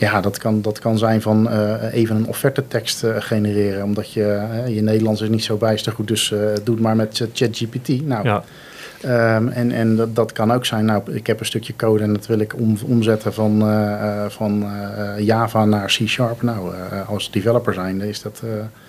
ja, 0.00 0.20
dat 0.20 0.38
kan, 0.38 0.62
dat 0.62 0.78
kan 0.78 0.98
zijn 0.98 1.22
van 1.22 1.50
eh, 1.50 1.92
even 1.92 2.16
een 2.16 2.26
offertetekst 2.26 3.04
eh, 3.04 3.16
genereren. 3.18 3.84
Omdat 3.84 4.12
je, 4.12 4.24
eh, 4.24 4.74
je 4.74 4.80
Nederlands 4.80 5.20
is 5.20 5.28
niet 5.28 5.44
zo 5.44 5.56
bijster 5.56 5.92
goed. 5.92 6.08
Dus 6.08 6.28
doe 6.64 6.74
het 6.74 6.80
maar 6.80 6.96
met 6.96 7.28
ChatGPT. 7.32 8.06
Nou, 8.06 8.24
Ja, 8.24 8.44
Ehm, 9.00 9.48
en 9.48 9.72
en 9.72 9.96
dat, 9.96 10.16
dat 10.16 10.32
kan 10.32 10.52
ook 10.52 10.66
zijn, 10.66 10.84
nou, 10.84 11.12
ik 11.12 11.26
heb 11.26 11.40
een 11.40 11.46
stukje 11.46 11.76
code 11.76 12.02
en 12.02 12.12
dat 12.12 12.26
wil 12.26 12.38
ik 12.38 12.54
om, 12.54 12.76
omzetten 12.86 13.32
van, 13.32 13.62
van 14.28 14.66
Java 15.18 15.64
naar 15.64 15.86
C-Sharp. 15.86 16.42
Nou, 16.42 16.74
als 17.06 17.30
developer 17.30 17.74
zijnde 17.74 18.08
is 18.08 18.22
dat 18.22 18.42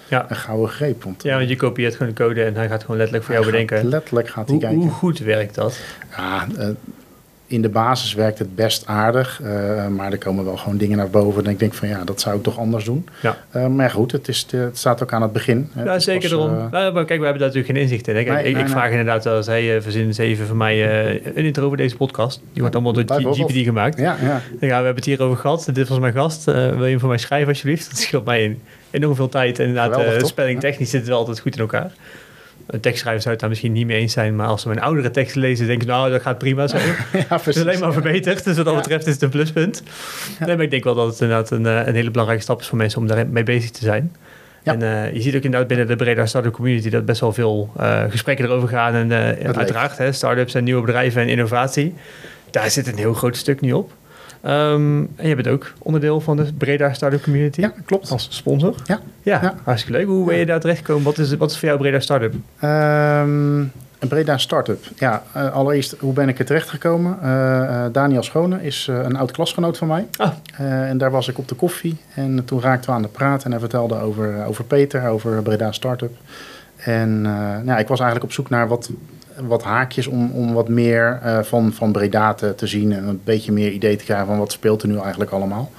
ja. 0.08 0.26
een 0.30 0.36
gouden 0.36 0.70
greep. 0.70 1.04
Want, 1.04 1.24
ja, 1.24 1.38
want 1.38 1.50
je 1.50 1.56
kopieert 1.56 1.96
gewoon 1.96 2.14
de 2.14 2.24
code 2.24 2.44
en 2.44 2.56
hij 2.56 2.68
gaat 2.68 2.82
gewoon 2.82 2.98
letterlijk 2.98 3.26
voor 3.26 3.36
jou 3.36 3.46
bedenken. 3.46 3.88
Letterlijk 3.88 4.30
gaat 4.30 4.46
hij 4.48 4.54
Hoe, 4.54 4.60
kijken. 4.60 4.80
hoe 4.80 4.92
goed 4.92 5.20
werkt 5.20 5.56
dat? 5.56 5.80
Ja, 6.18 6.48
in 7.52 7.62
de 7.62 7.70
basis 7.70 8.14
werkt 8.14 8.40
het 8.40 8.56
best 8.56 8.86
aardig, 8.88 9.42
eh, 9.44 9.88
maar 9.88 10.12
er 10.12 10.18
komen 10.18 10.46
wel 10.46 10.58
gewoon 10.58 10.78
dingen 10.78 10.98
naar 10.98 11.10
boven. 11.10 11.46
En 11.46 11.52
ik 11.52 11.60
denk 11.60 11.74
van 11.74 11.88
ja, 11.88 12.04
dat 12.04 12.22
zou 12.22 12.36
ik 12.38 12.44
toch 12.44 12.58
anders 12.58 12.84
doen. 12.86 13.08
Ja. 13.22 13.38
Eh, 13.50 13.68
maar 13.68 13.90
goed, 13.90 14.12
het, 14.12 14.28
is, 14.28 14.48
het 14.52 14.78
staat 14.78 15.04
ook 15.04 15.14
aan 15.14 15.22
het 15.22 15.32
begin. 15.34 15.70
Ja, 15.76 15.92
Het 15.92 16.04
zeker 16.04 16.30
pas, 16.30 16.32
erom. 16.32 16.50
eh, 16.58 16.72
Nou, 16.72 16.94
maar 16.94 17.06
kijk, 17.06 17.20
we 17.20 17.26
hebben 17.26 17.42
daar 17.42 17.48
natuurlijk 17.54 17.68
geen 17.68 17.76
inzicht 17.82 18.08
in. 18.08 18.16
Hè? 18.16 18.24
Kijk, 18.24 18.36
Nee, 18.36 18.46
ik, 18.48 18.54
nee, 18.54 18.62
ik 18.64 18.68
nee. 18.70 18.78
vraag 18.78 18.90
inderdaad 18.90 19.46
hey, 19.46 19.76
uh, 19.76 19.82
verzin 19.82 20.06
eens 20.06 20.18
even 20.18 20.48
voor 20.48 20.56
mij 20.56 21.06
eh, 21.14 21.26
een 21.36 21.46
intro 21.46 21.66
over 21.66 21.78
deze 21.78 21.96
podcast. 21.96 22.42
Die 22.54 22.62
wordt 22.62 22.76
allemaal 22.76 22.94
door. 22.94 23.04
GPT 23.34 23.52
gemaakt. 23.64 23.98
ja, 23.98 24.18
ja. 24.22 24.42
Ja, 24.60 24.68
we 24.68 24.74
hebben 24.74 24.96
het 24.96 25.06
hier 25.06 25.22
over 25.22 25.38
gehad. 25.38 25.70
Dit 25.74 25.88
was 25.88 26.00
mijn 26.00 26.14
gast. 26.14 26.48
Eh, 26.48 26.54
wil 26.56 26.84
je 26.84 26.90
hem 26.90 27.00
voor 27.00 27.10
mij 27.10 27.18
schrijven 27.18 27.48
alsjeblieft? 27.48 27.90
Dat 27.90 28.00
scheelt 28.00 28.26
mij 28.26 28.44
in, 28.44 28.62
enorm 28.92 29.16
veel 29.16 29.30
tijd. 29.30 29.60
En 29.60 29.68
inderdaad, 29.68 30.00
uh, 30.00 30.24
spelling 30.24 30.60
technisch 30.60 30.90
zit 30.90 31.00
het 31.00 31.10
wel 31.10 31.18
altijd 31.18 31.40
goed 31.40 31.54
in 31.56 31.62
elkaar. 31.62 31.92
Een 32.68 32.80
tekstschrijver 32.80 33.22
zou 33.22 33.32
het 33.34 33.40
daar 33.42 33.50
misschien 33.50 33.72
niet 33.72 33.86
mee 33.88 33.98
eens 34.00 34.14
zijn. 34.14 34.36
Maar 34.36 34.48
als 34.48 34.62
ze 34.62 34.68
mijn 34.68 34.82
oudere 34.82 35.12
teksten 35.12 35.42
lezen, 35.42 35.68
denk 35.68 35.82
ik, 35.82 35.88
nou, 35.88 36.12
dat 36.12 36.22
gaat 36.22 36.38
prima 36.38 36.68
zo. 36.68 36.78
ja 37.12 37.26
Het 37.28 37.48
is 37.48 37.60
alleen 37.62 37.80
maar 37.80 37.94
verbeterd. 37.94 38.44
Dus 38.44 38.56
wat 38.56 38.66
dat 38.66 38.74
Ja. 38.74 38.80
betreft 38.82 39.08
is 39.08 39.14
het 39.14 39.22
een 39.22 39.30
pluspunt. 39.30 39.84
Nee, 40.40 40.56
maar 40.56 40.66
ik 40.66 40.72
denk 40.72 40.84
wel 40.84 40.96
dat 40.96 41.08
het 41.08 41.22
inderdaad 41.22 41.52
een, 41.52 41.66
eh, 41.66 41.88
een 41.88 41.96
hele 41.96 42.12
belangrijke 42.12 42.44
stap 42.44 42.60
is 42.60 42.68
voor 42.68 42.78
mensen 42.78 43.00
om 43.02 43.08
daarmee 43.08 43.44
bezig 43.44 43.70
te 43.72 43.80
zijn. 43.84 44.16
Ja. 44.64 44.74
En 44.74 44.82
eh, 44.82 45.14
je 45.14 45.22
ziet 45.22 45.36
ook 45.36 45.44
inderdaad 45.44 45.68
binnen 45.68 45.88
de 45.88 45.96
Breda 45.96 46.26
Startup 46.26 46.54
Community 46.54 46.90
dat 46.90 47.06
best 47.06 47.22
wel 47.22 47.34
veel 47.34 47.72
eh, 47.78 48.04
gesprekken 48.10 48.46
erover 48.46 48.68
gaan. 48.70 48.94
En 48.94 49.08
leeft. 49.08 49.58
uiteraard, 49.58 49.98
hè, 49.98 50.12
startups 50.12 50.54
en 50.54 50.64
nieuwe 50.64 50.82
bedrijven 50.82 51.22
en 51.22 51.28
innovatie. 51.30 51.94
Daar 52.52 52.70
zit 52.72 52.88
een 52.88 52.98
heel 52.98 53.14
groot 53.14 53.38
stuk 53.38 53.62
nu 53.62 53.72
op. 53.74 53.92
Ehm, 54.42 55.04
en 55.16 55.28
je 55.28 55.36
bent 55.36 55.48
ook 55.48 55.74
onderdeel 55.80 56.22
van 56.22 56.38
de 56.38 56.54
Breda 56.58 56.94
Startup 56.94 57.24
Community. 57.24 57.62
Ja, 57.62 57.74
klopt. 57.86 58.12
Als 58.12 58.28
sponsor. 58.32 58.76
Ja. 58.86 59.00
Ja, 59.22 59.40
Ja. 59.42 59.56
hartstikke 59.64 59.98
leuk. 59.98 60.08
Hoe 60.08 60.26
ben 60.26 60.38
je 60.38 60.46
daar 60.46 60.60
terechtgekomen? 60.60 61.04
Wat 61.04 61.18
is, 61.18 61.36
wat 61.36 61.52
is 61.52 61.58
voor 61.58 61.68
jou 61.68 61.80
Breda 61.80 62.00
Startup? 62.00 62.34
Ehm, 62.60 63.60
een 64.00 64.08
Breda 64.08 64.38
Startup. 64.38 64.84
Ja, 64.96 65.24
eh, 65.34 65.52
allereerst, 65.54 65.96
hoe 66.00 66.14
ben 66.14 66.30
ik 66.30 66.40
er 66.40 66.46
terecht 66.46 66.70
gekomen? 66.70 67.18
Eh, 67.22 67.86
eh, 67.86 67.94
Daniel 67.94 68.24
Schone 68.24 68.64
is 68.64 68.88
een 68.92 69.16
oud 69.16 69.32
klasgenoot 69.32 69.78
van 69.78 69.88
mij. 69.88 70.08
Ah. 70.18 70.32
En 70.58 70.98
daar 70.98 71.12
was 71.12 71.28
ik 71.28 71.38
op 71.38 71.48
de 71.48 71.56
koffie. 71.56 71.98
En 72.16 72.46
toen 72.46 72.62
raakten 72.62 72.90
we 72.90 72.96
aan 72.96 73.02
de 73.02 73.08
praat. 73.08 73.44
En 73.44 73.52
hij 73.52 73.60
vertelde 73.60 73.96
over, 74.00 74.46
over 74.46 74.64
Peter, 74.64 75.08
over 75.08 75.42
Breda 75.42 75.72
Startup. 75.72 76.12
En 76.76 77.22
nou, 77.66 77.80
ik 77.80 77.88
was 77.88 78.00
eigenlijk 78.00 78.24
op 78.24 78.32
zoek 78.32 78.50
naar 78.50 78.68
wat, 78.68 78.90
wat 79.48 79.64
haakjes 79.64 80.08
om, 80.08 80.32
om 80.32 80.54
wat 80.54 80.70
meer 80.70 81.20
eh, 81.24 81.40
van, 81.40 81.74
van 81.74 81.92
Breda 81.92 82.34
te, 82.34 82.56
te 82.56 82.68
zien. 82.68 82.94
En 82.94 83.08
een 83.08 83.22
beetje 83.24 83.52
meer 83.52 83.72
idee 83.72 83.96
te 83.96 84.04
krijgen 84.04 84.28
van 84.28 84.38
wat 84.38 84.52
speelt 84.52 84.82
er 84.82 84.88
nu 84.88 85.00
eigenlijk 85.00 85.32
allemaal. 85.32 85.72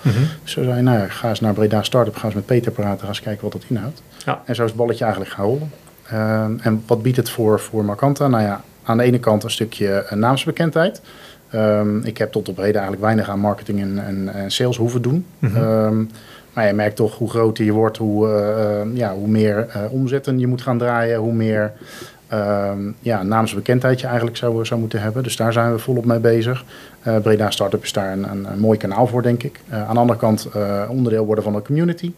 Dus 0.42 0.52
zo 0.52 0.62
zei 0.62 0.82
nou 0.82 0.98
ja, 0.98 1.06
ga 1.06 1.28
eens 1.28 1.40
naar 1.40 1.54
Breda 1.54 1.82
Startup, 1.82 2.16
ga 2.16 2.24
eens 2.24 2.34
met 2.34 2.46
Peter 2.46 2.72
praten, 2.72 3.00
ga 3.00 3.08
eens 3.08 3.20
kijken 3.20 3.42
wat 3.42 3.52
dat 3.52 3.64
inhoudt. 3.68 4.02
Ja. 4.24 4.42
En 4.44 4.54
zo 4.54 4.62
is 4.62 4.68
het 4.68 4.78
balletje 4.78 5.04
eigenlijk 5.04 5.34
gaan 5.34 5.44
rollen. 5.44 5.70
Ehm, 6.06 6.52
en 6.60 6.82
wat 6.86 7.02
biedt 7.02 7.16
het 7.16 7.30
voor, 7.30 7.60
voor 7.60 7.84
Markanta? 7.84 8.28
Nou 8.28 8.42
ja, 8.42 8.60
aan 8.82 8.96
de 8.96 9.02
ene 9.02 9.18
kant 9.18 9.44
een 9.44 9.50
stukje 9.50 9.88
eh, 9.88 10.16
naamsbekendheid. 10.16 11.00
Ehm, 11.50 11.98
ik 11.98 12.18
heb 12.18 12.32
tot 12.32 12.48
op 12.48 12.56
heden 12.56 12.74
eigenlijk 12.74 13.02
weinig 13.02 13.28
aan 13.28 13.38
marketing 13.38 13.80
en, 13.80 14.04
en, 14.06 14.34
en 14.34 14.50
sales 14.50 14.76
hoeven 14.76 15.02
doen. 15.02 15.26
Mhm. 15.38 15.56
Ehm, 15.56 16.04
maar 16.52 16.66
je 16.66 16.72
merkt 16.72 16.96
toch 16.96 17.18
hoe 17.18 17.30
groter 17.30 17.64
je 17.64 17.72
wordt, 17.72 17.96
hoe, 17.96 18.28
eh, 18.28 18.80
eh, 18.80 18.86
ja, 18.94 19.14
hoe 19.14 19.28
meer 19.28 19.66
eh, 19.68 19.92
omzetten 19.92 20.38
je 20.38 20.46
moet 20.46 20.62
gaan 20.62 20.78
draaien, 20.78 21.18
hoe 21.18 21.32
meer 21.32 21.72
ja, 23.00 23.22
naamsbekendheid 23.22 24.00
je 24.00 24.06
eigenlijk 24.06 24.36
zou, 24.36 24.64
zou 24.64 24.80
moeten 24.80 25.00
hebben. 25.00 25.22
Dus 25.22 25.36
daar 25.36 25.52
zijn 25.52 25.72
we 25.72 25.78
volop 25.78 26.04
mee 26.04 26.18
bezig. 26.18 26.64
Eh, 27.02 27.16
Breda 27.16 27.50
Startup 27.50 27.82
is 27.82 27.92
daar 27.92 28.12
een, 28.12 28.28
een, 28.30 28.58
mooi 28.58 28.78
kanaal 28.78 29.06
voor, 29.06 29.22
denk 29.22 29.42
ik. 29.42 29.60
Eh, 29.68 29.88
aan 29.88 29.94
de 29.94 30.00
andere 30.00 30.18
kant 30.18 30.48
eh, 30.54 30.82
onderdeel 30.88 31.24
worden 31.24 31.44
van 31.44 31.52
de 31.52 31.62
community. 31.62 32.12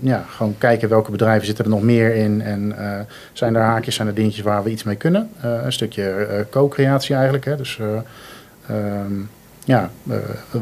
Ja, 0.00 0.24
gewoon 0.28 0.54
kijken 0.58 0.88
welke 0.88 1.10
bedrijven 1.10 1.46
zitten 1.46 1.64
er 1.64 1.70
nog 1.70 1.82
meer 1.82 2.14
in. 2.14 2.42
En 2.42 2.74
zijn 3.32 3.54
er 3.54 3.62
haakjes, 3.62 3.94
zijn 3.94 4.08
er 4.08 4.14
dingetjes 4.14 4.44
waar 4.44 4.62
we 4.62 4.70
iets 4.70 4.82
mee 4.82 4.96
kunnen. 4.96 5.30
Een 5.42 5.72
stukje 5.72 6.46
co-creatie 6.50 7.14
eigenlijk. 7.14 7.44
Hè. 7.44 7.56
Dus 7.56 7.78
eh, 7.78 7.86
ehm, 8.76 9.12
ja, 9.64 9.90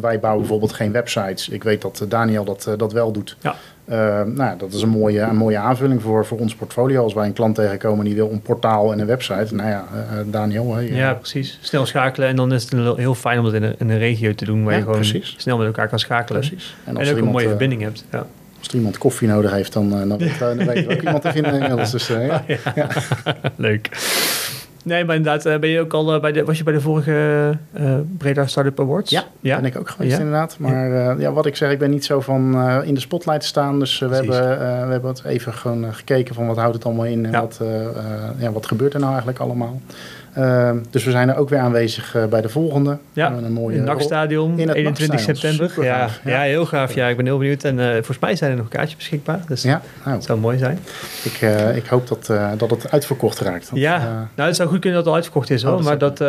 wij 0.01 0.21
bouwen 0.21 0.41
bijvoorbeeld 0.41 0.73
geen 0.73 0.93
websites. 0.93 1.49
Ik 1.49 1.63
weet 1.63 1.83
dat 1.83 2.05
Daniel 2.09 2.45
dat, 2.45 2.69
dat 2.77 2.93
wel 2.93 3.13
doet. 3.13 3.37
Ja. 3.41 3.55
Eh, 3.87 3.99
nou, 4.23 4.37
ja, 4.37 4.55
dat 4.59 4.73
is 4.73 4.83
een 4.83 4.89
mooie, 4.89 5.21
een 5.21 5.37
mooie 5.37 5.57
aanvulling 5.59 6.03
voor, 6.03 6.27
voor 6.27 6.39
ons 6.39 6.55
portfolio. 6.55 7.03
Als 7.03 7.15
wij 7.15 7.27
een 7.27 7.33
klant 7.33 7.55
tegenkomen 7.55 8.05
die 8.05 8.15
wil 8.15 8.31
een 8.31 8.41
portaal 8.41 8.93
en 8.93 8.99
een 8.99 9.07
website. 9.07 9.55
Nou 9.55 9.69
ja, 9.69 9.85
eh, 9.93 10.21
eh, 10.21 10.27
Daniel. 10.31 10.81
Ja, 10.81 11.15
precies. 11.15 11.59
Snel 11.63 11.87
schakelen 11.87 12.29
en 12.29 12.37
dan 12.37 12.53
is 12.53 12.71
het 12.71 12.97
heel 12.97 13.15
fijn 13.15 13.39
om 13.39 13.45
dat 13.45 13.55
in 13.55 13.63
een, 13.63 13.75
in 13.79 13.89
een 13.89 13.99
regio 13.99 14.35
te 14.35 14.45
doen 14.45 14.63
waar 14.63 14.73
Ja, 14.73 14.79
je 14.79 14.85
gewoon 14.85 14.99
precies. 14.99 15.35
snel 15.39 15.57
met 15.59 15.67
elkaar 15.67 15.89
kan 15.89 15.99
schakelen. 15.99 16.41
precies. 16.41 16.77
En, 16.85 16.97
als 16.97 16.99
ook 16.99 17.01
er 17.05 17.11
een 17.11 17.17
iemand, 17.17 17.33
mooie 17.33 17.45
eh, 17.45 17.51
verbinding 17.51 17.83
hebt. 17.83 18.05
Ja. 18.13 18.27
Als 18.59 18.69
er 18.69 18.75
iemand 18.75 18.99
koffie 18.99 19.29
nodig 19.29 19.51
heeft, 19.51 19.73
dan, 19.73 19.91
dan, 19.91 20.19
weet, 20.19 20.39
dan 20.39 20.57
weet 20.57 20.79
je 20.79 20.89
ook 20.91 21.03
iemand 21.07 21.23
te 21.23 21.33
vinden 21.33 21.53
inmiddels. 21.53 21.91
Dus, 21.91 22.09
eh, 22.11 22.27
ja. 22.75 22.89
Leuk. 23.57 23.89
Nee, 24.87 25.05
maar 25.05 25.17
inderdaad, 25.17 25.47
eh, 25.47 25.59
ben 25.59 25.69
je 25.71 25.81
ook 25.81 25.93
al 25.93 26.15
eh, 26.15 26.21
bij 26.21 26.33
de, 26.33 26.45
was 26.45 26.59
je 26.59 26.65
bij 26.65 26.73
de 26.73 26.81
vorige 26.81 27.59
eh 27.73 27.95
Breda 28.19 28.47
Startup 28.47 28.81
Awards? 28.81 29.11
Ja, 29.11 29.25
ja. 29.41 29.57
ben 29.57 29.65
ik 29.65 29.79
ook 29.79 29.89
geweest 29.91 30.13
Ja? 30.13 30.19
inderdaad. 30.19 30.57
Maar 30.59 31.21
ja, 31.21 31.33
wat 31.33 31.47
ik 31.47 31.57
zeg, 31.57 31.71
ik 31.71 31.79
ben 31.79 31.91
niet 31.91 32.05
zo 32.05 32.21
van 32.21 32.63
in 32.83 32.95
de 32.95 33.01
spotlight 33.01 33.45
staan. 33.45 33.79
Dus 33.79 33.99
we, 33.99 34.07
Precies. 34.07 34.35
hebben, 34.35 34.87
we 34.87 34.93
hebben 34.93 35.11
het 35.11 35.25
even 35.25 35.53
gewoon 35.53 35.95
gekeken 35.95 36.35
van 36.35 36.47
wat 36.47 36.57
houdt 36.57 36.75
het 36.75 36.85
allemaal 36.85 37.05
in 37.05 37.27
en 37.27 37.41
wat, 37.41 37.61
ja, 38.39 38.53
wat 38.53 38.67
gebeurt 38.67 38.93
er 38.93 38.99
nou 38.99 39.11
eigenlijk 39.11 39.41
allemaal. 39.41 39.81
Eh, 40.37 40.71
dus 40.91 41.05
we 41.05 41.11
zijn 41.11 41.29
er 41.29 41.37
ook 41.37 41.49
weer 41.49 41.59
aanwezig 41.59 42.15
eh, 42.15 42.25
bij 42.25 42.41
de 42.41 42.49
volgende. 42.49 42.99
Ja, 43.13 43.33
een 43.33 43.53
mooie 43.53 43.75
in 43.77 43.81
het 43.83 43.91
NAC-stadion, 43.91 44.59
In 44.59 44.69
het 44.69 44.77
21 44.77 45.27
NAC-stadion. 45.27 45.57
september. 45.57 45.85
Ja, 45.85 46.09
ja. 46.25 46.41
heel 46.41 46.67
gaaf. 46.67 46.95
Ja, 46.95 47.07
ik 47.09 47.17
ben 47.17 47.27
heel 47.27 47.39
benieuwd. 47.39 47.65
En 47.65 47.81
eh, 47.81 47.93
volgens 47.95 48.19
mij 48.19 48.37
zijn 48.37 48.51
er 48.51 48.57
nog 48.57 48.69
kaartjes 48.69 48.97
beschikbaar. 48.97 49.41
Dus 49.49 49.63
Ja, 49.63 49.81
nou, 50.05 50.17
het 50.17 50.25
zou 50.25 50.39
mooi 50.39 50.59
zijn. 50.59 50.79
ik, 51.25 51.39
eh, 51.41 51.77
ik 51.77 51.87
hoop 51.87 52.09
dat, 52.09 52.31
dat 52.59 52.71
het 52.71 52.91
uitverkocht 52.91 53.41
raakt. 53.41 53.71
Ja, 53.75 54.29
nou, 54.35 54.49
het 54.49 54.57
zou 54.57 54.69
goed 54.69 54.79
kunnen 54.81 54.93
dat 54.95 54.99
het 54.99 55.09
al 55.09 55.15
uitverkocht 55.15 55.51
is 55.51 55.63
hoor. 55.63 55.79
Oh, 55.79 55.85
maar 55.85 55.99
dat, 55.99 56.21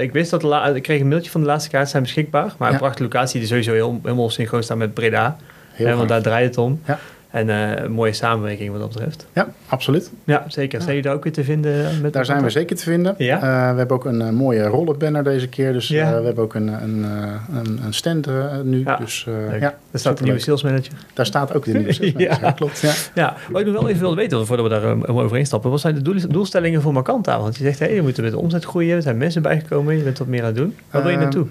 ik 0.00 0.12
wist 0.12 0.30
dat, 0.30 0.42
la- 0.42 0.66
ik 0.68 0.82
kreeg 0.82 1.00
een 1.00 1.08
mailtje 1.08 1.30
van 1.30 1.40
de 1.40 1.46
laatste 1.46 1.70
kaart 1.70 1.88
zijn 1.88 2.02
beschikbaar. 2.02 2.52
Maar 2.58 2.72
een 2.72 2.78
prachtige 2.78 3.02
locatie 3.02 3.38
die 3.38 3.48
sowieso 3.48 3.72
heel, 3.72 3.98
helemaal 4.02 4.30
synchroon 4.30 4.62
staat 4.62 4.76
met 4.76 4.94
Breda. 4.94 5.36
heel 5.72 5.96
want 5.96 6.08
daar 6.08 6.22
draait 6.22 6.46
het 6.46 6.58
om. 6.58 6.80
Ja. 6.86 6.98
En 7.34 7.48
eh, 7.50 7.84
een 7.84 7.92
mooie 7.92 8.12
samenwerking 8.12 8.70
wat 8.70 8.80
dat 8.80 8.88
betreft. 8.88 9.26
Ja, 9.32 9.48
absoluut. 9.68 10.10
Ja, 10.24 10.44
zeker. 10.48 10.78
Zijn 10.80 10.88
jullie 10.94 11.02
daar 11.08 11.14
ook 11.14 11.24
weer 11.24 11.32
te 11.32 11.44
vinden? 11.44 12.00
Met 12.02 12.12
Daar 12.12 12.24
zijn 12.24 12.42
we 12.42 12.50
zeker 12.50 12.76
te 12.76 12.82
vinden. 12.82 13.14
Ja? 13.18 13.36
Eh, 13.36 13.70
we 13.72 13.76
hebben 13.78 13.96
ook 13.96 14.04
een 14.04 14.20
eh, 14.22 14.30
mooie 14.30 14.62
roll-up 14.66 14.98
banner 14.98 15.24
deze 15.24 15.48
keer. 15.48 15.72
Dus 15.72 15.88
Ja. 15.88 16.12
eh, 16.12 16.18
we 16.18 16.24
hebben 16.24 16.44
ook 16.44 16.54
een, 16.54 16.68
een, 16.82 17.04
eh, 17.04 17.58
een, 17.58 17.80
een 17.84 17.94
stand 17.94 18.26
eh, 18.26 18.60
nu. 18.64 18.82
Ja, 18.84 18.96
Dus 18.96 19.26
eh, 19.28 19.60
ja, 19.60 19.74
Daar 19.90 20.00
staat 20.00 20.18
de 20.18 20.24
nieuwe 20.24 20.38
sales 20.38 20.62
manager. 20.62 20.92
Daar 21.12 21.26
staat 21.26 21.54
ook 21.54 21.64
de 21.64 21.72
nieuwe 21.72 21.92
sales 21.92 22.12
manager. 22.12 22.40
Ja. 22.44 22.50
klopt. 22.52 22.80
Ja. 22.80 22.92
Ja, 23.14 23.36
wat 23.50 23.60
ik 23.60 23.66
nog 23.66 23.76
wel 23.80 23.88
even 23.88 24.00
wilde 24.00 24.16
weten, 24.16 24.46
voordat 24.46 24.66
we 24.66 24.72
daar 24.80 24.90
um, 24.90 25.04
overheen 25.04 25.46
stappen. 25.46 25.70
Wat 25.70 25.80
zijn 25.80 25.94
de 25.94 26.02
doel- 26.02 26.28
doelstellingen 26.28 26.82
voor 26.82 26.92
Markanta? 26.92 27.40
Want 27.40 27.56
je 27.56 27.64
zegt, 27.64 27.78
hé, 27.78 27.86
je 27.86 28.02
moet 28.02 28.16
met 28.20 28.30
de 28.30 28.38
omzet 28.38 28.64
groeien. 28.64 28.96
Er 28.96 29.02
zijn 29.02 29.16
mensen 29.16 29.42
bijgekomen. 29.42 29.96
Je 29.96 30.02
bent 30.02 30.18
wat 30.18 30.28
meer 30.28 30.40
aan 30.40 30.46
het 30.46 30.56
doen. 30.56 30.74
Waar 30.90 31.00
wil 31.02 31.10
je 31.10 31.16
Ehm, 31.16 31.24
naartoe? 31.26 31.46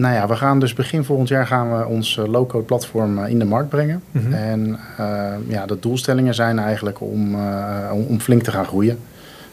Nou 0.00 0.14
ja, 0.14 0.28
we 0.28 0.36
gaan 0.36 0.58
dus 0.60 0.72
begin 0.72 1.04
volgend 1.04 1.28
jaar 1.28 1.46
gaan 1.46 1.78
we 1.78 1.86
ons 1.86 2.18
eh, 2.18 2.24
low-code 2.26 2.64
platform 2.64 3.18
eh, 3.18 3.30
in 3.30 3.38
de 3.38 3.44
markt 3.44 3.68
brengen. 3.68 4.02
Mhm. 4.10 4.32
En 4.32 4.78
eh, 4.96 5.32
ja, 5.46 5.66
de 5.66 5.78
doelstellingen 5.80 6.34
zijn 6.34 6.58
eigenlijk 6.58 7.00
om, 7.00 7.34
om, 7.92 8.04
om 8.08 8.20
flink 8.20 8.42
te 8.42 8.50
gaan 8.50 8.64
groeien. 8.64 8.98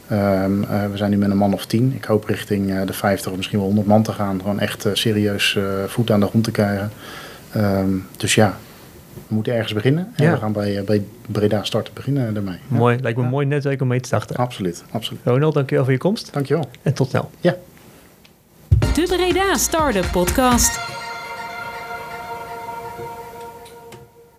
Ehm, 0.08 0.64
eh, 0.64 0.86
we 0.92 0.98
zijn 0.98 1.12
nu 1.12 1.18
met 1.18 1.30
een 1.32 1.38
man 1.38 1.54
of 1.54 1.66
tien. 1.66 1.94
Ik 1.96 2.04
hoop 2.06 2.26
richting 2.26 2.84
de 2.84 2.94
50 2.94 3.32
of 3.32 3.38
misschien 3.38 3.58
wel 3.58 3.68
100 3.68 3.88
man 3.88 4.04
te 4.04 4.12
gaan. 4.12 4.40
Gewoon 4.42 4.60
echt 4.60 4.88
serieus 4.94 5.58
voet 5.88 6.12
aan 6.12 6.20
de 6.20 6.26
grond 6.28 6.44
te 6.44 6.52
krijgen. 6.52 6.92
Ehm, 7.52 7.90
dus 8.18 8.36
ja, 8.36 8.58
we 9.28 9.34
moeten 9.36 9.54
ergens 9.54 9.74
beginnen. 9.74 10.08
En 10.16 10.24
Ja. 10.26 10.32
we 10.32 10.38
gaan 10.38 10.52
bij, 10.52 10.84
bij 10.86 11.04
Breda 11.28 11.64
starten 11.64 11.94
beginnen 11.94 12.34
daarmee. 12.34 12.58
Ja, 12.70 12.78
Mooi. 12.78 12.98
Lijkt 13.02 13.18
me 13.18 13.24
een 13.24 13.30
Ja. 13.30 13.36
mooi 13.36 13.46
netwerk 13.46 13.82
om 13.82 13.88
mee 13.88 14.00
te 14.00 14.08
starten. 14.08 14.36
Absoluut, 14.36 14.84
absoluut. 14.92 15.22
Ronald, 15.24 15.54
dankjewel 15.54 15.84
voor 15.84 15.94
je 15.94 16.00
komst. 16.00 16.34
Dankjewel. 16.34 16.70
En 16.82 16.94
tot 16.94 17.10
snel. 17.10 17.30
De 18.98 19.06
Breda 19.06 19.56
Startup 19.60 20.12
Podcast. 20.12 20.97